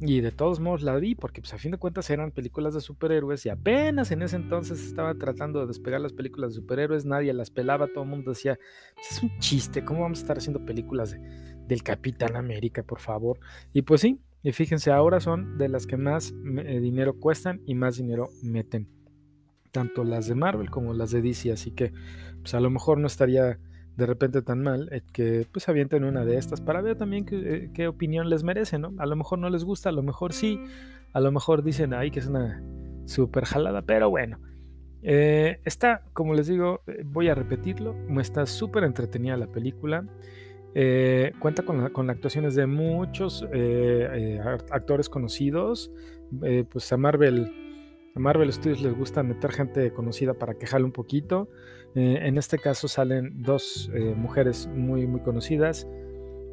y 0.00 0.20
de 0.20 0.30
todos 0.30 0.60
modos 0.60 0.82
la 0.82 0.94
vi 0.96 1.14
porque 1.14 1.40
pues 1.40 1.54
a 1.54 1.58
fin 1.58 1.72
de 1.72 1.78
cuentas 1.78 2.08
eran 2.10 2.30
películas 2.30 2.74
de 2.74 2.80
superhéroes 2.80 3.44
y 3.46 3.48
apenas 3.48 4.10
en 4.12 4.22
ese 4.22 4.36
entonces 4.36 4.84
estaba 4.84 5.14
tratando 5.14 5.60
de 5.60 5.66
despegar 5.66 6.00
las 6.00 6.12
películas 6.12 6.50
de 6.50 6.60
superhéroes, 6.60 7.04
nadie 7.04 7.32
las 7.32 7.50
pelaba, 7.50 7.88
todo 7.88 8.04
el 8.04 8.10
mundo 8.10 8.30
decía, 8.30 8.58
pues, 8.94 9.10
es 9.10 9.22
un 9.22 9.36
chiste, 9.38 9.84
¿cómo 9.84 10.02
vamos 10.02 10.18
a 10.18 10.22
estar 10.22 10.38
haciendo 10.38 10.64
películas 10.64 11.16
del 11.66 11.82
Capitán 11.82 12.36
América, 12.36 12.82
por 12.82 13.00
favor? 13.00 13.40
Y 13.72 13.82
pues 13.82 14.02
sí, 14.02 14.20
y 14.42 14.52
fíjense, 14.52 14.92
ahora 14.92 15.18
son 15.18 15.58
de 15.58 15.68
las 15.68 15.86
que 15.86 15.96
más 15.96 16.32
eh, 16.58 16.78
dinero 16.80 17.18
cuestan 17.18 17.60
y 17.66 17.74
más 17.74 17.96
dinero 17.96 18.30
meten. 18.42 18.97
Tanto 19.70 20.04
las 20.04 20.26
de 20.26 20.34
Marvel 20.34 20.70
como 20.70 20.94
las 20.94 21.10
de 21.10 21.22
DC. 21.22 21.52
Así 21.52 21.70
que 21.70 21.92
pues 22.40 22.54
a 22.54 22.60
lo 22.60 22.70
mejor 22.70 22.98
no 22.98 23.06
estaría 23.06 23.58
de 23.96 24.06
repente 24.06 24.42
tan 24.42 24.62
mal 24.62 24.88
eh, 24.92 25.02
que 25.12 25.46
pues 25.50 25.68
avienten 25.68 26.04
una 26.04 26.24
de 26.24 26.38
estas 26.38 26.60
para 26.60 26.80
ver 26.80 26.96
también 26.96 27.24
qué, 27.24 27.70
eh, 27.76 27.88
opinión 27.88 28.30
les 28.30 28.44
merece, 28.44 28.78
¿no? 28.78 28.94
A 28.98 29.06
lo 29.06 29.16
mejor 29.16 29.40
no 29.40 29.50
les 29.50 29.64
gusta, 29.64 29.88
a 29.88 29.92
lo 29.92 30.02
mejor 30.02 30.32
sí, 30.32 30.60
a 31.12 31.20
lo 31.20 31.32
mejor 31.32 31.64
dicen 31.64 31.90
que 32.12 32.18
es 32.20 32.26
una 32.26 32.62
super 33.06 33.44
jalada, 33.44 33.82
pero 33.82 34.08
bueno. 34.08 34.38
está, 35.02 36.02
como 36.12 36.34
les 36.34 36.46
digo, 36.46 36.82
voy 37.06 37.28
a 37.28 37.34
repetirlo, 37.34 37.96
está 38.20 38.46
súper 38.46 38.84
entretenida 38.84 39.36
la 39.36 39.48
película. 39.48 40.04
Eh, 40.74 41.32
cuenta 41.40 41.64
con, 41.64 41.88
con, 41.90 42.10
actuaciones 42.10 42.54
de 42.54 42.66
muchos 42.66 43.44
eh, 43.52 44.40
actores 44.70 45.08
conocidos. 45.08 45.90
pues 46.70 46.92
a 46.92 46.96
Marvel, 46.96 47.50
Marvel 48.18 48.52
Studios 48.52 48.82
les 48.82 48.96
gusta 48.96 49.22
meter 49.22 49.52
gente 49.52 49.92
conocida 49.92 50.34
para 50.34 50.54
que 50.54 50.66
jale 50.66 50.84
un 50.84 50.92
poquito. 50.92 51.48
en 51.94 52.38
este 52.38 52.58
caso 52.58 52.86
salen 52.86 53.42
dos 53.42 53.90
mujeres 54.16 54.68
muy, 54.68 55.06
muy 55.06 55.20
conocidas 55.20 55.86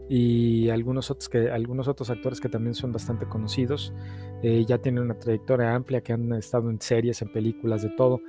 y 0.07 0.69
algunos 0.69 1.09
otros, 1.09 1.29
que, 1.29 1.49
algunos 1.49 1.87
otros 1.87 2.09
actores 2.09 2.39
que 2.39 2.49
también 2.49 2.75
son 2.75 2.91
bastante 2.91 3.25
conocidos. 3.25 3.93
Eh, 4.43 4.63
ya 4.65 4.77
tienen 4.77 5.03
una 5.03 5.17
trayectoria 5.17 5.73
amplia, 5.73 6.01
que 6.01 6.13
han 6.13 6.31
estado 6.33 6.69
en 6.69 6.79
series, 6.79 7.21
en 7.21 7.31
películas, 7.31 7.81
de 7.81 7.89
todo. 7.91 8.21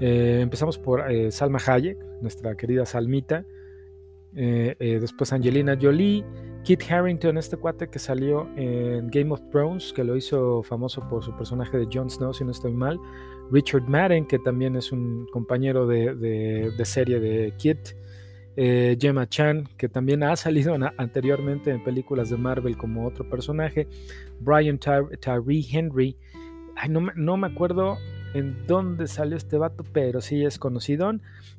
Eh, 0.00 0.40
empezamos 0.42 0.78
por 0.78 1.10
eh, 1.10 1.30
Salma 1.30 1.58
Hayek, 1.64 1.98
nuestra 2.20 2.54
querida 2.56 2.84
Salmita. 2.84 3.44
después 4.34 5.32
Angelina 5.32 5.78
Jolie, 5.80 6.24
Kit 6.64 6.82
Harrington, 6.90 7.36
este 7.38 7.56
cuate 7.56 7.88
que 7.88 7.98
salió 7.98 8.48
en 8.56 9.08
Game 9.08 9.30
of 9.32 9.40
Thrones, 9.50 9.92
que 9.92 10.02
lo 10.02 10.16
hizo 10.16 10.62
famoso 10.62 11.06
por 11.08 11.22
su 11.22 11.36
personaje 11.36 11.78
de 11.78 11.86
Jon 11.92 12.10
Snow, 12.10 12.32
si 12.32 12.44
no 12.44 12.50
estoy 12.50 12.72
mal. 12.72 12.98
Richard 13.50 13.82
Madden, 13.82 14.26
que 14.26 14.38
también 14.38 14.74
es 14.74 14.90
un 14.90 15.26
compañero 15.30 15.86
de, 15.86 16.14
de 16.14 16.84
serie 16.84 17.20
de 17.20 17.52
Kit. 17.58 17.78
Eh, 18.56 18.96
Gemma 19.00 19.28
Chan, 19.28 19.68
que 19.76 19.88
también 19.88 20.22
ha 20.22 20.36
salido 20.36 20.76
anteriormente 20.96 21.70
en 21.72 21.82
películas 21.82 22.30
de 22.30 22.36
Marvel 22.36 22.76
como 22.76 23.04
otro 23.04 23.28
personaje, 23.28 23.88
Brian 24.40 24.78
Tyree 24.78 25.66
Henry, 25.72 26.16
no, 26.88 27.36
me 27.36 27.46
acuerdo 27.46 27.96
en 28.32 28.64
dónde 28.66 29.08
salió 29.08 29.36
este 29.36 29.58
vato, 29.58 29.84
pero 29.92 30.20
sí 30.20 30.44
es 30.44 30.58
conocido, 30.58 31.12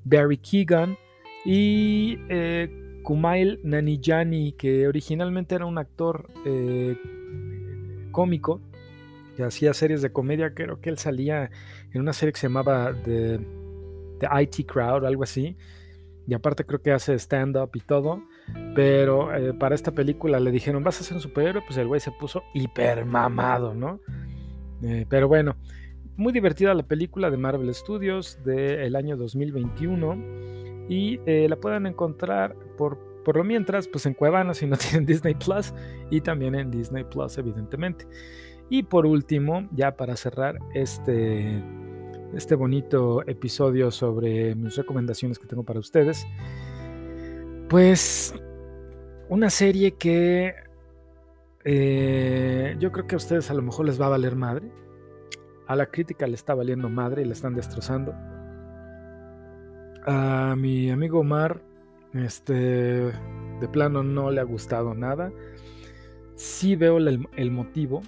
Barry 0.05 0.37
Keegan 0.37 0.97
y 1.43 2.17
eh, 2.29 2.69
Kumail 3.05 3.61
Nanijani, 3.63 4.53
que 4.53 4.87
originalmente 4.87 5.55
era 5.55 5.65
un 5.65 5.77
actor 5.77 6.27
eh, 6.43 6.97
cómico, 8.11 8.59
que 9.37 9.43
hacía 9.43 9.73
series 9.73 10.01
de 10.01 10.11
comedia, 10.11 10.53
creo 10.53 10.81
que 10.81 10.89
él 10.89 10.97
salía 10.97 11.51
en 11.93 12.01
una 12.01 12.13
serie 12.13 12.33
que 12.33 12.39
se 12.39 12.47
llamaba 12.47 12.93
The, 13.05 13.39
IT 14.41 14.65
Crowd, 14.65 15.05
algo 15.05 15.23
así, 15.23 15.55
y 16.27 16.33
aparte 16.33 16.65
creo 16.65 16.81
que 16.81 16.91
hace 16.91 17.13
stand-up 17.19 17.69
y 17.75 17.81
todo. 17.81 18.23
Pero 18.73 19.33
eh, 19.35 19.53
para 19.53 19.75
esta 19.75 19.91
película 19.91 20.39
le 20.39 20.51
dijeron, 20.51 20.83
vas 20.83 20.99
a 20.99 21.03
ser 21.03 21.15
un 21.15 21.21
superhéroe, 21.21 21.61
pues 21.65 21.77
el 21.77 21.87
güey 21.87 22.01
se 22.01 22.11
puso 22.11 22.43
hiper 22.53 23.05
mamado, 23.05 23.75
¿no? 23.75 23.99
Eh, 24.81 25.05
pero 25.07 25.27
bueno, 25.27 25.55
muy 26.17 26.33
divertida 26.33 26.73
la 26.73 26.83
película 26.83 27.29
de 27.29 27.37
Marvel 27.37 27.73
Studios 27.73 28.39
del 28.43 28.95
año 28.95 29.15
2021 29.15 30.64
y 30.89 31.19
eh, 31.25 31.47
la 31.49 31.55
pueden 31.55 31.85
encontrar 31.85 32.55
por, 32.77 32.97
por 33.23 33.37
lo 33.37 33.43
mientras, 33.43 33.87
pues 33.87 34.05
en 34.05 34.13
Cuevana 34.13 34.53
si 34.53 34.65
no 34.65 34.77
tienen 34.77 35.05
Disney 35.05 35.35
Plus 35.35 35.73
y 36.09 36.21
también 36.21 36.55
en 36.55 36.71
Disney 36.71 37.03
Plus 37.03 37.37
evidentemente. 37.37 38.07
Y 38.69 38.83
por 38.83 39.05
último, 39.05 39.67
ya 39.71 39.95
para 39.95 40.15
cerrar 40.15 40.57
este 40.73 41.63
este 42.35 42.55
bonito 42.55 43.25
episodio 43.27 43.91
sobre 43.91 44.55
mis 44.55 44.75
recomendaciones 44.75 45.39
que 45.39 45.47
tengo 45.47 45.63
para 45.63 45.79
ustedes. 45.79 46.25
Pues 47.69 48.33
una 49.29 49.49
serie 49.49 49.93
que 49.93 50.53
eh, 51.63 52.75
yo 52.79 52.91
creo 52.91 53.07
que 53.07 53.15
a 53.15 53.17
ustedes 53.17 53.49
a 53.49 53.53
lo 53.53 53.61
mejor 53.61 53.85
les 53.85 53.99
va 53.99 54.07
a 54.07 54.09
valer 54.09 54.35
madre. 54.35 54.69
A 55.67 55.75
la 55.75 55.87
crítica 55.87 56.27
le 56.27 56.35
está 56.35 56.53
valiendo 56.53 56.89
madre 56.89 57.23
y 57.23 57.25
le 57.25 57.33
están 57.33 57.55
destrozando. 57.55 58.13
A 60.05 60.55
mi 60.55 60.91
amigo 60.91 61.19
Omar, 61.19 61.61
este, 62.13 62.53
de 62.53 63.67
plano 63.71 64.03
no 64.03 64.31
le 64.31 64.41
ha 64.41 64.43
gustado 64.43 64.93
nada. 64.93 65.31
Sí 66.35 66.75
veo 66.75 66.97
el, 66.97 67.27
el 67.35 67.51
motivo. 67.51 68.01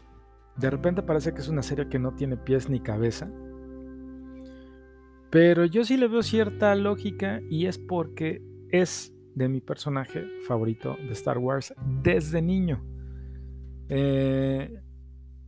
De 0.57 0.69
repente 0.69 1.01
parece 1.01 1.33
que 1.33 1.41
es 1.41 1.47
una 1.47 1.63
serie 1.63 1.89
que 1.89 1.99
no 1.99 2.13
tiene 2.13 2.37
pies 2.37 2.69
ni 2.69 2.79
cabeza. 2.79 3.31
Pero 5.29 5.65
yo 5.65 5.83
sí 5.83 5.97
le 5.97 6.07
veo 6.07 6.23
cierta 6.23 6.73
lógica 6.75 7.41
y 7.49 7.65
es 7.65 7.77
porque 7.77 8.41
es 8.69 9.13
de 9.35 9.49
mi 9.49 9.61
personaje 9.61 10.25
favorito 10.47 10.97
de 10.99 11.11
Star 11.11 11.37
Wars 11.37 11.73
desde 12.01 12.41
niño. 12.41 12.83
Eh, 13.89 14.81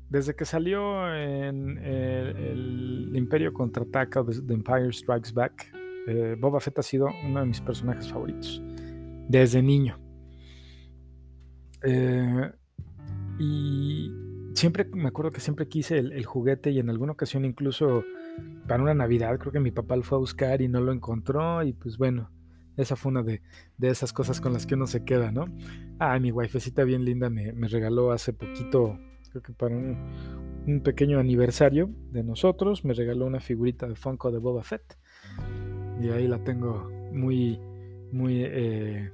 desde 0.09 0.35
que 0.35 0.45
salió 0.45 1.13
en 1.15 1.77
el, 1.77 3.11
Imperio 3.13 3.53
contraataca 3.53 4.23
The 4.23 4.53
Empire 4.53 4.91
Strikes 4.93 5.31
Back, 5.33 5.71
eh, 6.09 6.35
Boba 6.39 6.59
Fett 6.59 6.79
ha 6.79 6.83
sido 6.83 7.07
uno 7.25 7.41
de 7.41 7.45
mis 7.45 7.61
personajes 7.61 8.11
favoritos 8.11 8.61
desde 9.27 9.61
niño. 9.61 9.99
Eh, 11.83 12.51
y 13.37 14.11
siempre 14.55 14.85
me 14.85 15.07
acuerdo 15.07 15.31
que 15.31 15.39
siempre 15.39 15.67
quise 15.67 15.99
el, 15.99 16.25
juguete 16.25 16.71
y 16.71 16.79
en 16.79 16.89
alguna 16.89 17.13
ocasión 17.13 17.45
incluso 17.45 18.03
para 18.67 18.81
una 18.81 18.93
Navidad 18.93 19.37
creo 19.37 19.51
que 19.53 19.59
mi 19.59 19.71
papá 19.71 19.95
lo 19.95 20.03
fue 20.03 20.17
a 20.17 20.19
buscar 20.19 20.61
y 20.61 20.67
no 20.67 20.81
lo 20.81 20.91
encontró 20.91 21.63
y 21.63 21.73
pues 21.73 21.97
bueno, 21.97 22.31
esa 22.75 22.95
fue 22.95 23.11
una 23.11 23.21
de, 23.21 23.41
esas 23.79 24.11
cosas 24.11 24.41
con 24.41 24.51
las 24.51 24.65
que 24.65 24.75
uno 24.75 24.87
se 24.87 25.05
queda, 25.05 25.31
¿no? 25.31 25.45
Ah, 25.99 26.19
mi 26.19 26.31
wifecita 26.31 26.83
bien 26.83 27.05
linda 27.05 27.29
me, 27.29 27.51
regaló 27.67 28.11
hace 28.11 28.33
poquito, 28.33 28.97
creo 29.29 29.43
que 29.43 29.53
para 29.53 29.75
un, 29.75 30.81
pequeño 30.83 31.19
aniversario 31.19 31.89
de 32.11 32.23
nosotros, 32.23 32.85
me 32.85 32.93
regaló 32.93 33.25
una 33.25 33.39
figurita 33.39 33.87
de 33.87 33.95
Funko 33.95 34.31
de 34.31 34.37
Boba 34.37 34.63
Fett 34.63 34.97
y 35.99 36.09
ahí 36.09 36.27
la 36.27 36.43
tengo 36.43 36.89
muy, 37.11 37.59
muy, 38.11 38.43
eh, 38.43 39.11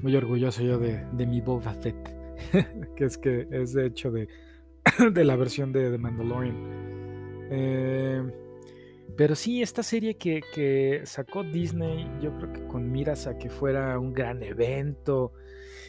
muy 0.00 0.14
orgulloso 0.16 0.62
yo 0.62 0.78
de, 0.78 1.04
de 1.12 1.26
mi 1.26 1.40
Boba 1.40 1.72
Fett. 1.72 2.22
que 2.96 3.04
es 3.04 3.18
que 3.18 3.46
es 3.50 3.72
de 3.72 3.86
hecho 3.86 4.10
de, 4.10 4.28
de 5.12 5.24
la 5.24 5.36
versión 5.36 5.72
de 5.72 5.90
The 5.90 5.98
Mandalorian. 5.98 6.56
Eh, 7.50 8.22
pero 9.16 9.34
sí, 9.34 9.62
esta 9.62 9.82
serie 9.82 10.16
que, 10.16 11.02
sacó 11.04 11.42
Disney, 11.42 12.08
yo 12.20 12.34
creo 12.36 12.52
que 12.52 12.66
con 12.66 12.90
miras 12.90 13.26
a 13.26 13.36
que 13.36 13.50
fuera 13.50 13.98
un 13.98 14.12
gran 14.12 14.42
evento. 14.42 15.32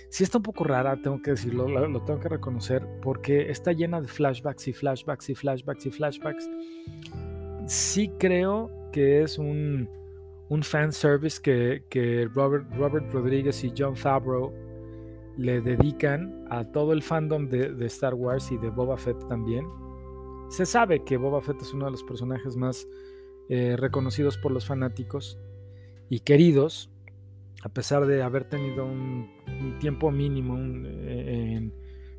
Sí 0.09 0.23
está 0.23 0.37
un 0.37 0.43
poco 0.43 0.63
rara, 0.63 0.95
tengo 1.01 1.21
que 1.21 1.31
decirlo, 1.31 1.67
lo, 1.67 2.03
tengo 2.03 2.19
que 2.19 2.29
reconocer, 2.29 2.85
porque 3.01 3.49
está 3.49 3.71
llena 3.71 3.99
de 3.99 4.07
flashbacks 4.07 4.67
y 4.67 4.73
flashbacks 4.73 5.29
y 5.29 5.35
flashbacks 5.35 5.85
y 5.85 5.91
flashbacks. 5.91 6.49
Sí 7.65 8.11
creo 8.19 8.69
que 8.93 9.23
es 9.23 9.37
un, 9.37 9.89
un 10.47 10.63
fanservice 10.63 11.41
que, 11.41 11.83
que 11.89 12.29
Robert, 12.33 12.65
Robert 12.75 13.11
Rodríguez 13.11 13.61
y 13.65 13.73
John 13.77 13.97
Favreau 13.97 14.53
le 15.37 15.61
dedican 15.61 16.45
a 16.49 16.63
todo 16.63 16.93
el 16.93 17.01
fandom 17.01 17.49
de, 17.49 17.85
Star 17.87 18.13
Wars 18.13 18.51
y 18.51 18.57
de 18.57 18.69
Boba 18.69 18.97
Fett 18.97 19.27
también. 19.27 19.65
Se 20.49 20.65
sabe 20.65 21.03
que 21.03 21.17
Boba 21.17 21.41
Fett 21.41 21.61
es 21.61 21.73
uno 21.73 21.85
de 21.85 21.91
los 21.91 22.03
personajes 22.03 22.55
más 22.55 22.85
eh, 23.49 23.75
reconocidos 23.77 24.37
por 24.37 24.51
los 24.51 24.65
fanáticos 24.65 25.39
y 26.09 26.19
queridos, 26.19 26.91
a 27.63 27.69
pesar 27.69 28.05
de 28.05 28.21
haber 28.21 28.45
tenido 28.45 28.85
un, 28.85 29.27
tiempo 29.79 30.11
mínimo 30.11 30.57
eh, 30.57 31.55
en, 31.55 31.73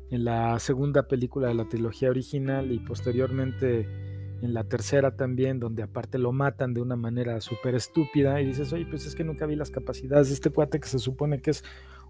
en, 0.09 0.25
la 0.25 0.59
segunda 0.59 1.07
película 1.07 1.47
de 1.47 1.53
la 1.53 1.69
trilogía 1.69 2.09
original 2.09 2.71
y 2.71 2.79
posteriormente 2.79 3.87
en 4.41 4.53
la 4.53 4.63
tercera 4.63 5.15
también, 5.15 5.59
donde 5.59 5.83
aparte 5.83 6.17
lo 6.17 6.31
matan 6.31 6.73
de 6.73 6.81
una 6.81 6.95
manera 6.95 7.39
súper 7.41 7.75
estúpida 7.75 8.41
y 8.41 8.47
dices, 8.47 8.71
oye, 8.73 8.85
pues 8.85 9.05
es 9.05 9.15
que 9.15 9.23
nunca 9.23 9.45
vi 9.45 9.55
las 9.55 9.71
capacidades 9.71 10.27
de 10.27 10.33
este 10.35 10.49
cuate 10.49 10.79
que 10.79 10.87
se 10.87 10.99
supone 10.99 11.41
que 11.41 11.51
es 11.51 11.63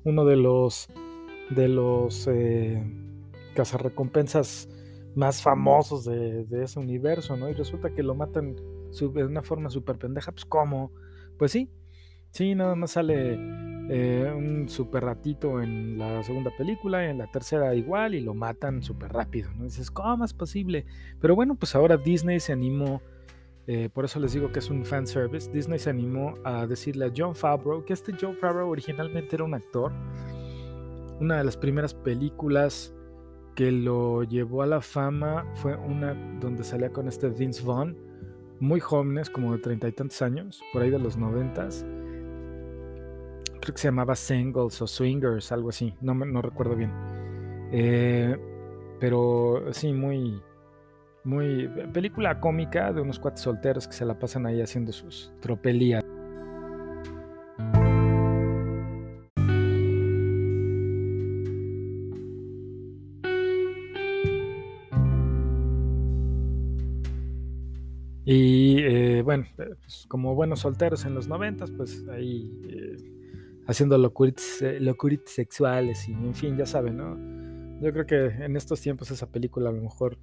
uno 0.03 0.25
de 0.25 0.35
los 0.35 0.89
de 1.49 1.67
los 1.67 2.27
eh, 2.27 2.83
cazarrecompensas 3.55 4.67
más 5.15 5.41
famosos 5.41 6.05
de, 6.05 6.45
ese 6.63 6.79
universo, 6.79 7.37
¿no? 7.37 7.49
Y 7.49 7.53
resulta 7.53 7.93
que 7.93 8.03
lo 8.03 8.15
matan 8.15 8.55
de 8.55 9.25
una 9.25 9.41
forma 9.41 9.69
súper 9.69 9.97
pendeja, 9.97 10.31
pues 10.31 10.45
¿cómo? 10.45 10.91
Pues 11.37 11.51
sí, 11.51 11.69
sí, 12.31 12.55
nada 12.55 12.75
más 12.75 12.91
sale 12.91 13.37
eh, 13.89 14.33
un 14.35 14.67
súper 14.69 15.03
ratito 15.03 15.61
en 15.61 15.97
la 15.97 16.23
segunda 16.23 16.51
película, 16.57 17.09
en 17.09 17.17
la 17.17 17.27
tercera 17.27 17.73
igual, 17.75 18.15
y 18.15 18.21
lo 18.21 18.33
matan 18.33 18.81
súper 18.83 19.11
rápido, 19.13 19.51
¿no? 19.55 19.65
dices, 19.65 19.91
¿cómo 19.91 20.25
es 20.25 20.33
posible? 20.33 20.85
Pero 21.19 21.35
bueno, 21.35 21.55
pues 21.55 21.75
ahora 21.75 21.97
Disney 21.97 22.39
se 22.39 22.53
animó 22.53 23.01
eh, 23.67 23.89
por 23.91 24.05
eso 24.05 24.19
les 24.19 24.33
digo 24.33 24.51
que 24.51 24.59
es 24.59 24.69
un 24.69 24.85
fan 24.85 25.07
service. 25.07 25.49
Disney 25.51 25.79
se 25.79 25.89
animó 25.89 26.35
a 26.43 26.67
decirle 26.67 27.05
a 27.05 27.11
John 27.15 27.35
Favreau 27.35 27.83
que 27.83 27.93
este 27.93 28.13
John 28.19 28.35
Favreau 28.35 28.69
originalmente 28.69 29.35
era 29.35 29.43
un 29.43 29.53
actor. 29.53 29.91
Una 31.19 31.37
de 31.37 31.43
las 31.43 31.57
primeras 31.57 31.93
películas 31.93 32.93
que 33.55 33.71
lo 33.71 34.23
llevó 34.23 34.61
a 34.61 34.65
la 34.65 34.81
fama 34.81 35.45
fue 35.55 35.75
una 35.75 36.13
donde 36.39 36.63
salía 36.63 36.91
con 36.91 37.07
este 37.07 37.29
Vince 37.29 37.63
Vaughn, 37.63 37.97
muy 38.59 38.79
jóvenes, 38.79 39.29
como 39.29 39.53
de 39.53 39.59
treinta 39.59 39.87
y 39.87 39.93
tantos 39.93 40.21
años, 40.21 40.61
por 40.73 40.81
ahí 40.81 40.89
de 40.89 40.99
los 40.99 41.17
noventas 41.17 41.85
creo 43.65 43.73
que 43.73 43.81
se 43.81 43.87
llamaba 43.87 44.15
Singles 44.15 44.79
o 44.79 44.85
Swingers, 44.85 45.51
algo 45.51 45.69
así, 45.69 45.91
no, 45.99 46.41
recuerdo 46.41 46.75
bien. 46.75 46.91
Eh, 47.71 48.37
pero 48.99 49.63
sí, 49.71 49.91
muy, 49.91 50.39
muy 51.23 51.67
película 51.91 52.39
cómica 52.39 52.93
de 52.93 53.01
unos 53.01 53.17
cuatro 53.17 53.41
solteros 53.41 53.87
que 53.87 53.93
se 53.93 54.05
la 54.05 54.19
pasan 54.19 54.45
ahí 54.45 54.61
haciendo 54.61 54.91
sus 54.91 55.33
tropelías. 55.41 56.03
Y 68.27 68.77
eh, 68.79 69.21
bueno, 69.23 69.45
pues, 69.55 70.05
como 70.07 70.35
buenos 70.35 70.59
solteros 70.59 71.05
en 71.05 71.15
los 71.15 71.27
noventas, 71.27 71.71
pues 71.71 72.07
ahí 72.09 72.51
eh, 72.69 73.14
haciendo 73.67 73.97
locuritas, 73.97 74.45
sexuales 75.25 76.07
y 76.07 76.13
en 76.13 76.35
fin, 76.35 76.57
ya 76.57 76.65
saben, 76.65 76.97
¿no? 76.97 77.81
Yo 77.81 77.91
creo 77.91 78.05
que 78.05 78.43
en 78.43 78.55
estos 78.55 78.81
tiempos 78.81 79.11
esa 79.11 79.29
película 79.29 79.69
a 79.69 79.73
lo 79.73 79.81
mejor 79.81 80.17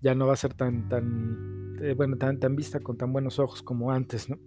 ya 0.00 0.14
no 0.14 0.26
va 0.26 0.34
a 0.34 0.36
ser 0.36 0.54
tan, 0.54 0.88
tan, 0.88 1.76
bueno, 1.96 2.16
tan, 2.16 2.38
tan 2.38 2.54
vista 2.54 2.80
con 2.80 2.96
tan 2.96 3.12
buenos 3.12 3.38
ojos 3.38 3.62
como 3.62 3.92
antes, 3.92 4.28
¿no? 4.28 4.38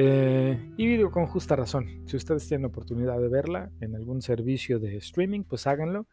y 0.00 0.86
digo 0.86 1.10
con 1.10 1.26
justa 1.26 1.56
razón, 1.56 2.04
si 2.06 2.16
ustedes 2.16 2.46
tienen 2.46 2.66
oportunidad 2.66 3.18
de 3.18 3.28
verla 3.28 3.72
en 3.80 3.96
algún 3.96 4.22
servicio 4.22 4.78
de 4.78 4.96
streaming, 4.98 5.42
pues 5.42 5.66
háganlo 5.66 6.06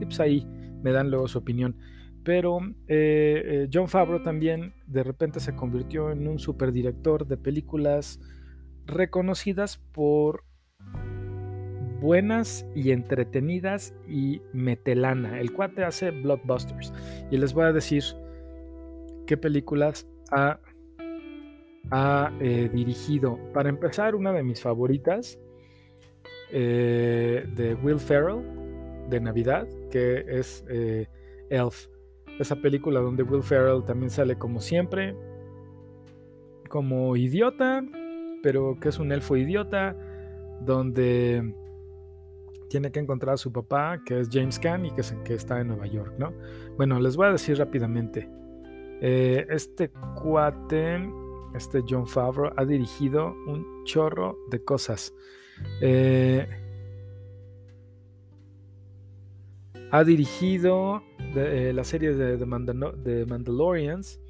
y 0.00 0.06
pues 0.06 0.18
ahí 0.18 0.44
me 0.82 0.90
dan 0.90 1.08
luego 1.10 1.28
su 1.28 1.38
opinión. 1.38 1.76
Pero 2.24 2.58
eh, 2.88 3.42
eh, 3.44 3.68
John 3.72 3.88
Favreau 3.88 4.22
también 4.22 4.74
de 4.86 5.04
repente 5.04 5.38
se 5.40 5.54
convirtió 5.54 6.10
en 6.10 6.26
un 6.26 6.38
superdirector 6.38 7.26
de 7.26 7.36
películas 7.36 8.20
reconocidas 8.86 9.78
por 9.92 10.44
buenas 12.00 12.66
y 12.74 12.90
entretenidas 12.90 13.94
y 14.06 14.40
metelana. 14.52 15.40
El 15.40 15.52
cuate 15.52 15.84
hace 15.84 16.10
blockbusters. 16.10 16.92
Y 17.30 17.36
les 17.36 17.52
voy 17.52 17.64
a 17.64 17.72
decir 17.72 18.02
qué 19.26 19.36
películas 19.36 20.06
ha, 20.30 20.60
eh, 22.40 22.70
dirigido. 22.72 23.38
Para 23.52 23.68
empezar, 23.68 24.14
una 24.14 24.32
de 24.32 24.42
mis 24.42 24.60
favoritas 24.60 25.38
de 26.50 27.76
Will 27.82 27.98
Ferrell 27.98 28.42
de 29.10 29.20
Navidad, 29.20 29.68
que 29.90 30.24
es 30.28 30.64
Elf 31.50 31.88
esa 32.38 32.56
película 32.56 33.00
donde 33.00 33.22
Will 33.22 33.42
Ferrell 33.42 33.84
también 33.84 34.10
sale 34.10 34.36
como 34.36 34.60
siempre, 34.60 35.16
como 36.68 37.16
idiota, 37.16 37.84
pero 38.42 38.78
que 38.80 38.90
es 38.90 38.98
un 38.98 39.12
elfo 39.12 39.36
idiota, 39.36 39.96
donde 40.60 41.54
tiene 42.68 42.90
que 42.92 43.00
encontrar 43.00 43.34
a 43.34 43.36
su 43.36 43.52
papá, 43.52 44.02
que 44.04 44.20
es 44.20 44.28
James 44.30 44.58
Caan 44.58 44.86
y 44.86 44.92
que, 44.92 45.34
está 45.34 45.60
en 45.60 45.68
Nueva 45.68 45.86
York, 45.86 46.14
¿no? 46.18 46.32
Bueno, 46.76 47.00
les 47.00 47.16
voy 47.16 47.26
a 47.26 47.32
decir 47.32 47.58
rápidamente. 47.58 48.28
Eh, 49.00 49.46
este 49.50 49.90
cuate, 50.16 51.10
este 51.54 51.82
John 51.88 52.06
Favreau, 52.06 52.52
ha 52.56 52.64
dirigido 52.64 53.34
un 53.46 53.84
chorro 53.84 54.36
de 54.50 54.64
cosas. 54.64 55.12
Eh, 55.80 56.46
Ha 59.90 60.04
dirigido 60.04 61.02
eh, 61.34 61.72
la 61.74 61.82
serie 61.82 62.12
de, 62.12 62.36
de, 62.36 63.26
Mandalorians. 63.26 64.20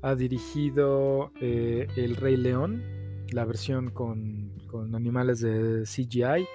Ha 0.00 0.14
dirigido 0.14 1.30
El 1.40 2.16
Rey 2.16 2.38
León, 2.38 2.82
la 3.30 3.44
versión 3.44 3.90
con, 3.90 4.54
animales 4.94 5.40
de 5.40 5.82
CGI. 5.82 6.46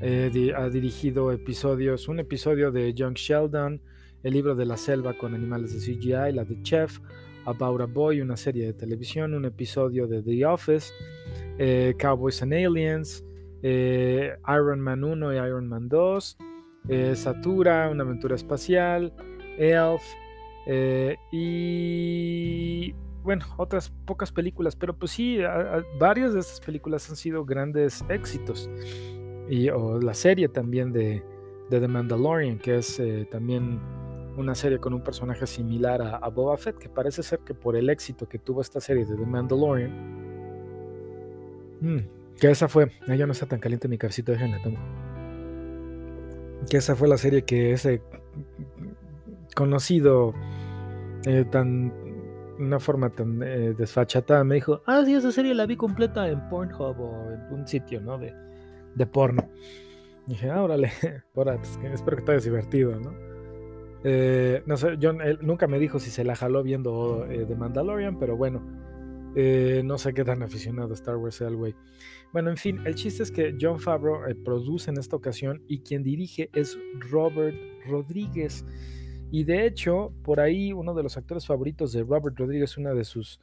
Eh, 0.00 0.52
ha 0.56 0.68
dirigido 0.68 1.32
episodios, 1.32 2.08
un 2.08 2.20
episodio 2.20 2.70
de 2.70 2.92
Young 2.94 3.14
Sheldon, 3.14 3.80
El 4.22 4.32
libro 4.32 4.54
de 4.54 4.66
la 4.66 4.76
selva 4.76 5.16
con 5.16 5.34
animales 5.34 5.72
de 5.72 5.80
CGI, 5.80 6.32
la 6.32 6.44
de 6.44 6.60
Chef, 6.62 6.98
About 7.44 7.80
a 7.82 7.86
Boy, 7.86 8.20
una 8.20 8.36
serie 8.36 8.66
de 8.66 8.72
televisión, 8.72 9.34
un 9.34 9.44
episodio 9.44 10.06
de 10.06 10.22
The 10.22 10.46
Office, 10.46 10.92
Cowboys 11.98 12.42
and 12.42 12.54
Aliens, 12.54 13.24
Iron 13.62 14.80
Man 14.80 15.04
1 15.04 15.34
y 15.34 15.36
Iron 15.36 15.68
Man 15.68 15.88
2. 15.88 16.38
Eh, 16.88 17.16
Satura, 17.16 17.88
una 17.88 18.02
aventura 18.04 18.34
espacial, 18.34 19.10
Elf 19.58 20.02
eh, 20.66 21.16
y 21.32 22.92
bueno, 23.22 23.46
otras 23.56 23.88
pocas 24.04 24.30
películas, 24.30 24.76
pero 24.76 24.94
pues 24.94 25.12
sí, 25.12 25.38
varias 25.98 26.34
de 26.34 26.40
estas 26.40 26.60
películas 26.60 27.08
han 27.08 27.16
sido 27.16 27.46
grandes 27.46 28.04
éxitos. 28.10 28.68
Y, 29.48 29.68
o 29.68 30.00
la 30.00 30.14
serie 30.14 30.48
también 30.48 30.92
de, 30.92 31.22
The 31.70 31.88
Mandalorian, 31.88 32.58
que 32.58 32.76
es 32.76 33.00
eh, 33.00 33.26
también 33.30 33.80
una 34.36 34.54
serie 34.54 34.78
con 34.78 34.94
un 34.94 35.02
personaje 35.02 35.46
similar 35.46 36.02
a, 36.02 36.28
Boba 36.28 36.56
Fett, 36.56 36.78
que 36.78 36.88
parece 36.88 37.22
ser 37.22 37.40
que 37.40 37.54
por 37.54 37.76
el 37.76 37.90
éxito 37.90 38.28
que 38.28 38.38
tuvo 38.38 38.60
esta 38.60 38.80
serie 38.80 39.04
de 39.04 39.16
The 39.16 39.26
Mandalorian, 39.26 39.90
mm, 41.80 41.98
que 42.38 42.50
esa 42.50 42.68
fue, 42.68 42.90
ya 43.06 43.26
no 43.26 43.32
está 43.32 43.46
tan 43.46 43.60
caliente 43.60 43.88
mi 43.88 43.98
cabecito, 43.98 44.32
déjenla 44.32 44.62
tomo 44.62 44.78
que 46.68 46.78
esa 46.78 46.96
fue 46.96 47.08
la 47.08 47.18
serie 47.18 47.42
que 47.42 47.72
ese 47.72 48.02
conocido 49.54 50.34
eh, 51.26 51.44
tan 51.50 51.92
una 52.58 52.78
forma 52.78 53.10
tan 53.10 53.42
eh, 53.42 53.74
desfachatada 53.76 54.44
me 54.44 54.56
dijo, 54.56 54.80
ah, 54.86 55.02
sí, 55.04 55.14
esa 55.14 55.32
serie 55.32 55.54
la 55.54 55.66
vi 55.66 55.76
completa 55.76 56.28
en 56.28 56.48
Pornhub 56.48 57.00
o 57.00 57.30
en 57.32 57.58
un 57.58 57.66
sitio, 57.66 58.00
¿no? 58.00 58.16
De, 58.16 58.32
de 58.94 59.06
porno. 59.06 59.48
Dije, 60.26 60.50
ah, 60.50 60.62
órale, 60.62 60.92
pues, 61.34 61.78
espero 61.92 62.16
que 62.16 62.22
te 62.22 62.40
divertido, 62.40 62.98
¿no? 62.98 63.12
Eh, 64.04 64.62
no 64.66 64.76
sé, 64.76 64.98
John 65.00 65.22
él 65.22 65.38
nunca 65.40 65.66
me 65.66 65.78
dijo 65.78 65.98
si 65.98 66.10
se 66.10 66.24
la 66.24 66.36
jaló 66.36 66.62
viendo 66.62 67.26
The 67.26 67.54
Mandalorian, 67.56 68.18
pero 68.18 68.36
bueno, 68.36 68.62
no 69.34 69.98
sé 69.98 70.12
qué 70.12 70.24
tan 70.24 70.42
aficionado 70.42 70.90
a 70.90 70.94
Star 70.94 71.16
Wars 71.16 71.36
sea 71.36 71.48
el 71.48 71.56
güey. 71.56 71.74
Bueno, 72.34 72.50
en 72.50 72.56
fin, 72.56 72.80
el 72.84 72.96
chiste 72.96 73.22
es 73.22 73.30
que 73.30 73.56
John 73.60 73.78
Favreau 73.78 74.26
eh, 74.26 74.34
produce 74.34 74.90
en 74.90 74.98
esta 74.98 75.14
ocasión 75.14 75.62
y 75.68 75.82
quien 75.82 76.02
dirige 76.02 76.50
es 76.52 76.76
Robert 76.98 77.56
Rodríguez. 77.86 78.64
Y 79.30 79.44
de 79.44 79.64
hecho, 79.66 80.10
por 80.24 80.40
ahí 80.40 80.72
uno 80.72 80.94
de 80.94 81.04
los 81.04 81.16
actores 81.16 81.46
favoritos 81.46 81.92
de 81.92 82.02
Robert 82.02 82.36
Rodríguez, 82.36 82.76
una 82.76 82.92
de 82.92 83.04
sus, 83.04 83.40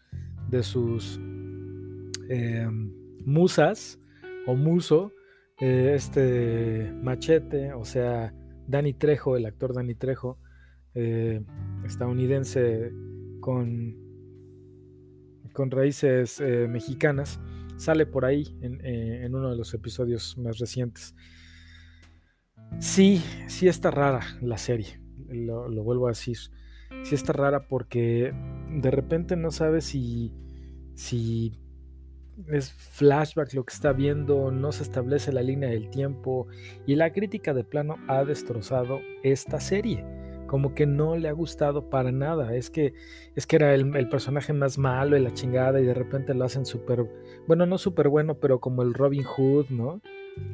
de 0.49 0.61
sus 0.61 1.21
em, 2.27 2.91
musas 3.25 3.97
o 4.45 4.55
muso, 4.55 5.13
eh, 5.61 5.93
este 5.95 6.91
machete, 7.01 7.73
o 7.73 7.85
sea, 7.85 8.33
Danny 8.67 8.93
Trejo, 8.93 9.37
el 9.37 9.45
actor 9.45 9.73
Danny 9.73 9.95
Trejo, 9.95 10.39
eh, 10.93 11.41
estadounidense 11.85 12.91
con, 13.39 13.95
con 15.53 15.71
raíces 15.71 16.41
mexicanas 16.67 17.39
sale 17.81 18.05
por 18.05 18.25
ahí 18.25 18.55
eh, 18.61 19.23
en, 19.25 19.35
uno 19.35 19.49
de 19.49 19.57
los 19.57 19.73
episodios 19.73 20.37
más 20.37 20.59
recientes. 20.59 21.15
Sí, 22.79 23.21
sí 23.47 23.67
está 23.67 23.91
rara 23.91 24.21
la 24.41 24.57
serie, 24.57 25.01
lo, 25.27 25.69
vuelvo 25.83 26.07
a 26.07 26.11
decir. 26.11 26.37
Sí 27.03 27.15
está 27.15 27.33
rara 27.33 27.67
porque 27.67 28.33
de 28.69 28.91
repente 28.91 29.35
no 29.35 29.51
sabes 29.51 29.85
si, 29.85 30.31
si 30.93 31.59
es 32.47 32.71
flashback 32.71 33.53
lo 33.53 33.65
que 33.65 33.73
está 33.73 33.93
viendo, 33.93 34.51
no 34.51 34.71
se 34.71 34.83
establece 34.83 35.31
la 35.31 35.41
línea 35.41 35.69
del 35.69 35.89
tiempo 35.89 36.47
y 36.85 36.95
la 36.95 37.11
crítica 37.11 37.53
de 37.53 37.63
plano 37.63 37.97
ha 38.07 38.23
destrozado 38.23 38.99
esta 39.23 39.59
serie 39.59 40.05
como 40.51 40.75
que 40.75 40.85
no 40.85 41.15
le 41.15 41.29
ha 41.29 41.31
gustado 41.31 41.89
para 41.89 42.11
nada. 42.11 42.53
Es 42.53 42.69
que, 42.69 42.93
es 43.37 43.47
que 43.47 43.55
era 43.55 43.73
el, 43.73 44.09
personaje 44.09 44.51
más 44.51 44.77
malo 44.77 45.15
y 45.15 45.21
la 45.21 45.33
chingada 45.33 45.79
y 45.79 45.85
de 45.85 45.93
repente 45.93 46.33
lo 46.33 46.43
hacen 46.43 46.65
súper, 46.65 47.09
bueno, 47.47 47.65
no 47.65 47.77
súper 47.77 48.09
bueno, 48.09 48.37
pero 48.37 48.59
como 48.59 48.81
el 48.81 48.93
Robin 48.93 49.23
Hood, 49.23 49.67
¿no? 49.69 50.01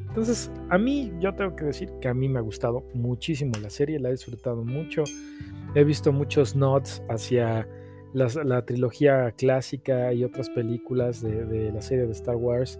Entonces, 0.06 0.52
a 0.70 0.78
mí, 0.78 1.12
yo 1.18 1.34
tengo 1.34 1.56
que 1.56 1.64
decir 1.64 1.90
que 2.00 2.06
a 2.06 2.14
mí 2.14 2.28
me 2.28 2.38
ha 2.38 2.42
gustado 2.42 2.84
muchísimo 2.94 3.54
la 3.60 3.70
serie, 3.70 3.98
la 3.98 4.10
he 4.10 4.12
disfrutado 4.12 4.64
mucho. 4.64 5.02
He 5.74 5.82
visto 5.82 6.12
muchos 6.12 6.54
nods 6.54 7.02
hacia 7.08 7.68
la 8.14 8.64
trilogía 8.64 9.32
clásica 9.32 10.12
y 10.12 10.24
otras 10.24 10.50
películas 10.50 11.22
de, 11.22 11.72
la 11.72 11.82
serie 11.82 12.06
de 12.06 12.12
Star 12.12 12.36
Wars. 12.36 12.78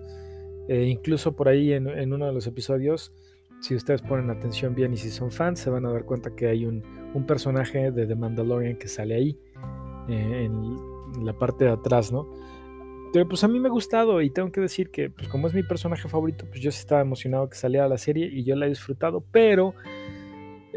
E 0.69 0.85
incluso 0.85 1.35
por 1.35 1.49
ahí 1.49 1.73
en, 1.73 2.13
uno 2.13 2.27
de 2.27 2.33
los 2.33 2.47
episodios 2.47 3.13
si 3.61 3.75
ustedes 3.75 4.03
ponen 4.03 4.31
atención 4.31 4.75
bien 4.75 4.93
y 4.93 4.97
si 4.97 5.11
son 5.11 5.33
fans, 5.33 5.59
se 5.59 5.71
van 5.71 5.85
a 5.85 5.91
dar 5.91 6.05
cuenta 6.05 6.35
que 6.37 6.47
hay 6.47 6.65
un, 6.65 6.83
personaje 7.27 7.91
de 7.91 8.07
The 8.07 8.15
Mandalorian 8.15 8.77
que 8.77 8.87
sale 8.87 9.17
ahí, 9.17 9.39
eh, 10.09 10.45
en 10.45 11.25
la 11.25 11.33
parte 11.33 11.65
de 11.65 11.73
atrás, 11.73 12.13
¿no? 12.13 12.29
Pero 13.13 13.27
pues 13.27 13.43
a 13.43 13.49
mí 13.49 13.59
me 13.59 13.69
ha 13.69 13.71
gustado 13.73 14.21
y 14.21 14.31
tengo 14.31 14.53
que 14.53 14.61
decir 14.61 14.91
que, 14.91 15.11
pues 15.11 15.29
como 15.29 15.49
es 15.49 15.55
mi 15.55 15.65
personaje 15.65 16.09
favorito, 16.09 16.45
pues 16.49 16.61
yo 16.61 16.71
sí 16.71 16.79
estaba 16.79 17.01
emocionado 17.01 17.49
que 17.49 17.57
saliera 17.57 17.89
la 17.89 17.99
serie 17.99 18.27
y 18.27 18.45
yo 18.45 18.55
la 18.55 18.67
he 18.67 18.69
disfrutado, 18.69 19.25
pero 19.33 19.75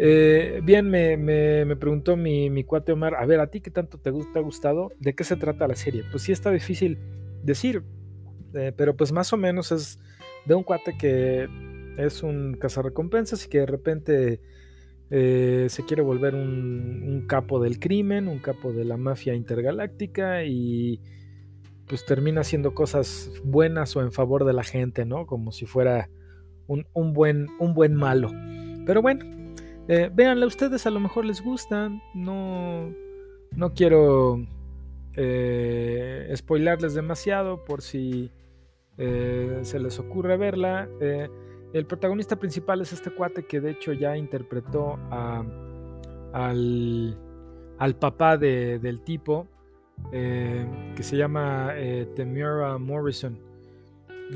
eh, 0.03 0.61
bien 0.63 0.89
me, 0.89 1.15
me, 1.15 1.75
preguntó 1.75 2.17
mi, 2.17 2.49
mi, 2.49 2.63
cuate 2.63 2.91
Omar, 2.91 3.13
a 3.13 3.25
ver, 3.27 3.39
¿a 3.39 3.51
ti 3.51 3.61
qué 3.61 3.69
tanto 3.69 3.99
te, 3.99 4.11
te, 4.11 4.39
ha 4.39 4.41
gustado? 4.41 4.91
¿De 4.99 5.13
qué 5.13 5.23
se 5.23 5.35
trata 5.35 5.67
la 5.67 5.75
serie? 5.75 6.03
Pues 6.09 6.23
sí 6.23 6.31
está 6.31 6.49
difícil 6.49 6.97
decir, 7.43 7.83
eh, 8.55 8.73
pero 8.75 8.95
pues 8.95 9.11
más 9.11 9.31
o 9.31 9.37
menos 9.37 9.71
es 9.71 9.99
de 10.47 10.55
un 10.55 10.63
cuate 10.63 10.97
que 10.97 11.47
es 11.97 12.23
un 12.23 12.57
cazarrecompensas 12.59 13.45
y 13.45 13.49
que 13.49 13.59
de 13.59 13.65
repente 13.67 14.41
eh, 15.11 15.67
se 15.69 15.85
quiere 15.85 16.01
volver 16.01 16.33
un, 16.33 17.25
capo 17.27 17.59
del 17.61 17.77
crimen, 17.79 18.27
un 18.27 18.39
capo 18.39 18.73
de 18.73 18.85
la 18.85 18.97
mafia 18.97 19.35
intergaláctica 19.35 20.43
y 20.45 20.99
pues 21.85 22.07
termina 22.07 22.41
haciendo 22.41 22.73
cosas 22.73 23.29
buenas 23.43 23.95
o 23.95 24.01
en 24.01 24.11
favor 24.11 24.45
de 24.45 24.53
la 24.53 24.63
gente, 24.63 25.05
¿no? 25.05 25.27
Como 25.27 25.51
si 25.51 25.67
fuera 25.67 26.09
un, 26.65 27.13
buen, 27.13 27.49
un 27.59 27.75
buen 27.75 27.93
malo. 27.93 28.31
Pero 28.87 29.03
bueno, 29.03 29.25
eh, 29.87 30.11
ustedes, 30.45 30.85
a 30.85 30.89
lo 30.89 30.99
mejor 30.99 31.25
les 31.25 31.41
gusta. 31.41 31.89
No, 32.13 32.93
no 33.51 33.73
quiero 33.73 34.39
eh, 35.15 36.31
spoilarles 36.35 36.93
demasiado 36.93 37.65
por 37.65 37.81
si 37.81 38.31
eh, 38.97 39.59
se 39.63 39.79
les 39.79 39.99
ocurre 39.99 40.37
verla. 40.37 40.87
Eh, 40.99 41.29
el 41.73 41.85
protagonista 41.85 42.37
principal 42.37 42.81
es 42.81 42.93
este 42.93 43.11
cuate 43.11 43.45
que 43.45 43.61
de 43.61 43.71
hecho 43.71 43.93
ya 43.93 44.17
interpretó 44.17 44.99
al, 46.33 47.15
al, 47.77 47.95
papá 47.95 48.37
del 48.37 49.01
tipo, 49.01 49.47
que 50.11 51.01
se 51.03 51.15
llama 51.15 51.73
Temura 52.15 52.77
Morrison. 52.77 53.50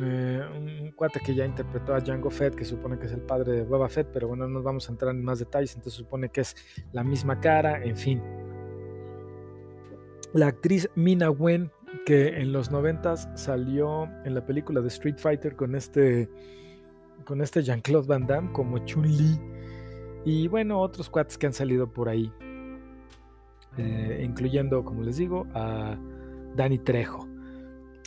Un 0.01 0.91
cuate 0.95 1.19
que 1.19 1.33
ya 1.35 1.45
interpretó 1.45 1.93
a 1.93 1.99
Django 1.99 2.29
Fett, 2.29 2.55
que 2.55 2.65
supone 2.65 2.97
que 2.97 3.05
es 3.05 3.11
el 3.13 3.21
padre 3.21 3.53
de 3.53 3.63
Boba 3.63 3.89
Fett, 3.89 4.09
pero 4.11 4.27
bueno, 4.27 4.47
no 4.47 4.61
vamos 4.61 4.89
a 4.89 4.91
entrar 4.91 5.15
en 5.15 5.23
más 5.23 5.39
detalles, 5.39 5.75
entonces 5.75 5.97
supone 5.97 6.29
que 6.29 6.41
es 6.41 6.55
la 6.91 7.03
misma 7.03 7.39
cara, 7.39 7.83
en 7.83 7.95
fin. 7.95 8.21
La 10.33 10.47
actriz 10.47 10.89
Mina 10.95 11.29
Wen, 11.29 11.71
que 12.05 12.39
en 12.39 12.51
los 12.51 12.71
noventas 12.71 13.29
salió 13.35 14.09
en 14.25 14.35
la 14.35 14.45
película 14.45 14.81
de 14.81 14.87
Street 14.87 15.17
Fighter 15.17 15.55
con 15.55 15.75
este, 15.75 16.29
con 17.25 17.41
este 17.41 17.63
Jean-Claude 17.63 18.07
Van 18.07 18.27
Damme 18.27 18.51
como 18.51 18.79
Chun-Li. 18.79 19.39
Y 20.25 20.47
bueno, 20.47 20.81
otros 20.81 21.09
cuates 21.09 21.37
que 21.37 21.45
han 21.45 21.53
salido 21.53 21.87
por 21.91 22.09
ahí. 22.09 22.31
Eh, 23.77 24.21
incluyendo, 24.23 24.83
como 24.83 25.03
les 25.03 25.17
digo, 25.17 25.45
a 25.53 25.97
Danny 26.55 26.79
Trejo. 26.79 27.34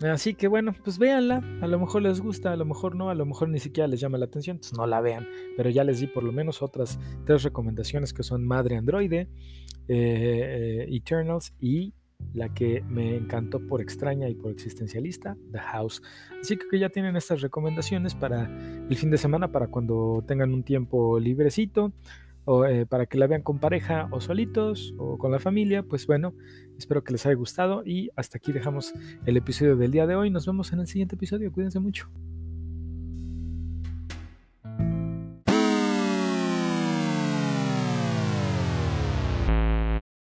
Así 0.02 0.34
que 0.34 0.46
bueno, 0.46 0.74
pues 0.84 0.96
véanla, 0.98 1.42
a 1.60 1.66
lo 1.66 1.78
mejor 1.80 2.02
les 2.02 2.20
gusta, 2.20 2.52
a 2.52 2.56
lo 2.56 2.64
mejor 2.64 2.94
no, 2.94 3.10
a 3.10 3.14
lo 3.16 3.26
mejor 3.26 3.48
ni 3.48 3.58
siquiera 3.58 3.88
les 3.88 3.98
llama 3.98 4.16
la 4.16 4.26
atención, 4.26 4.56
entonces 4.56 4.78
no 4.78 4.86
la 4.86 5.00
vean, 5.00 5.26
pero 5.56 5.70
ya 5.70 5.82
les 5.82 5.98
di 5.98 6.06
por 6.06 6.22
lo 6.22 6.30
menos 6.30 6.62
otras 6.62 7.00
tres 7.24 7.42
recomendaciones 7.42 8.12
que 8.12 8.22
son 8.22 8.46
Madre 8.46 8.76
Androide, 8.76 9.28
eh, 9.88 10.86
eh, 10.86 10.86
Eternals 10.88 11.52
y 11.60 11.94
la 12.32 12.48
que 12.48 12.82
me 12.88 13.16
encantó 13.16 13.60
por 13.66 13.80
extraña 13.80 14.28
y 14.28 14.34
por 14.34 14.52
existencialista, 14.52 15.36
The 15.50 15.58
House. 15.58 16.02
Así 16.40 16.56
que 16.56 16.78
ya 16.78 16.90
tienen 16.90 17.16
estas 17.16 17.40
recomendaciones 17.40 18.14
para 18.14 18.48
el 18.88 18.96
fin 18.96 19.10
de 19.10 19.18
semana, 19.18 19.50
para 19.50 19.68
cuando 19.68 20.22
tengan 20.26 20.52
un 20.52 20.62
tiempo 20.62 21.18
librecito, 21.18 21.92
eh, 22.66 22.86
para 22.86 23.06
que 23.06 23.18
la 23.18 23.26
vean 23.26 23.42
con 23.42 23.58
pareja 23.58 24.08
o 24.10 24.20
solitos 24.20 24.94
o 24.98 25.18
con 25.18 25.32
la 25.32 25.38
familia. 25.38 25.82
Pues 25.82 26.06
bueno, 26.06 26.34
espero 26.78 27.04
que 27.04 27.12
les 27.12 27.26
haya 27.26 27.34
gustado 27.34 27.82
y 27.84 28.10
hasta 28.16 28.38
aquí 28.38 28.52
dejamos 28.52 28.94
el 29.26 29.36
episodio 29.36 29.76
del 29.76 29.92
día 29.92 30.06
de 30.06 30.16
hoy. 30.16 30.30
Nos 30.30 30.46
vemos 30.46 30.72
en 30.72 30.80
el 30.80 30.86
siguiente 30.86 31.16
episodio. 31.16 31.52
Cuídense 31.52 31.80
mucho. 31.80 32.08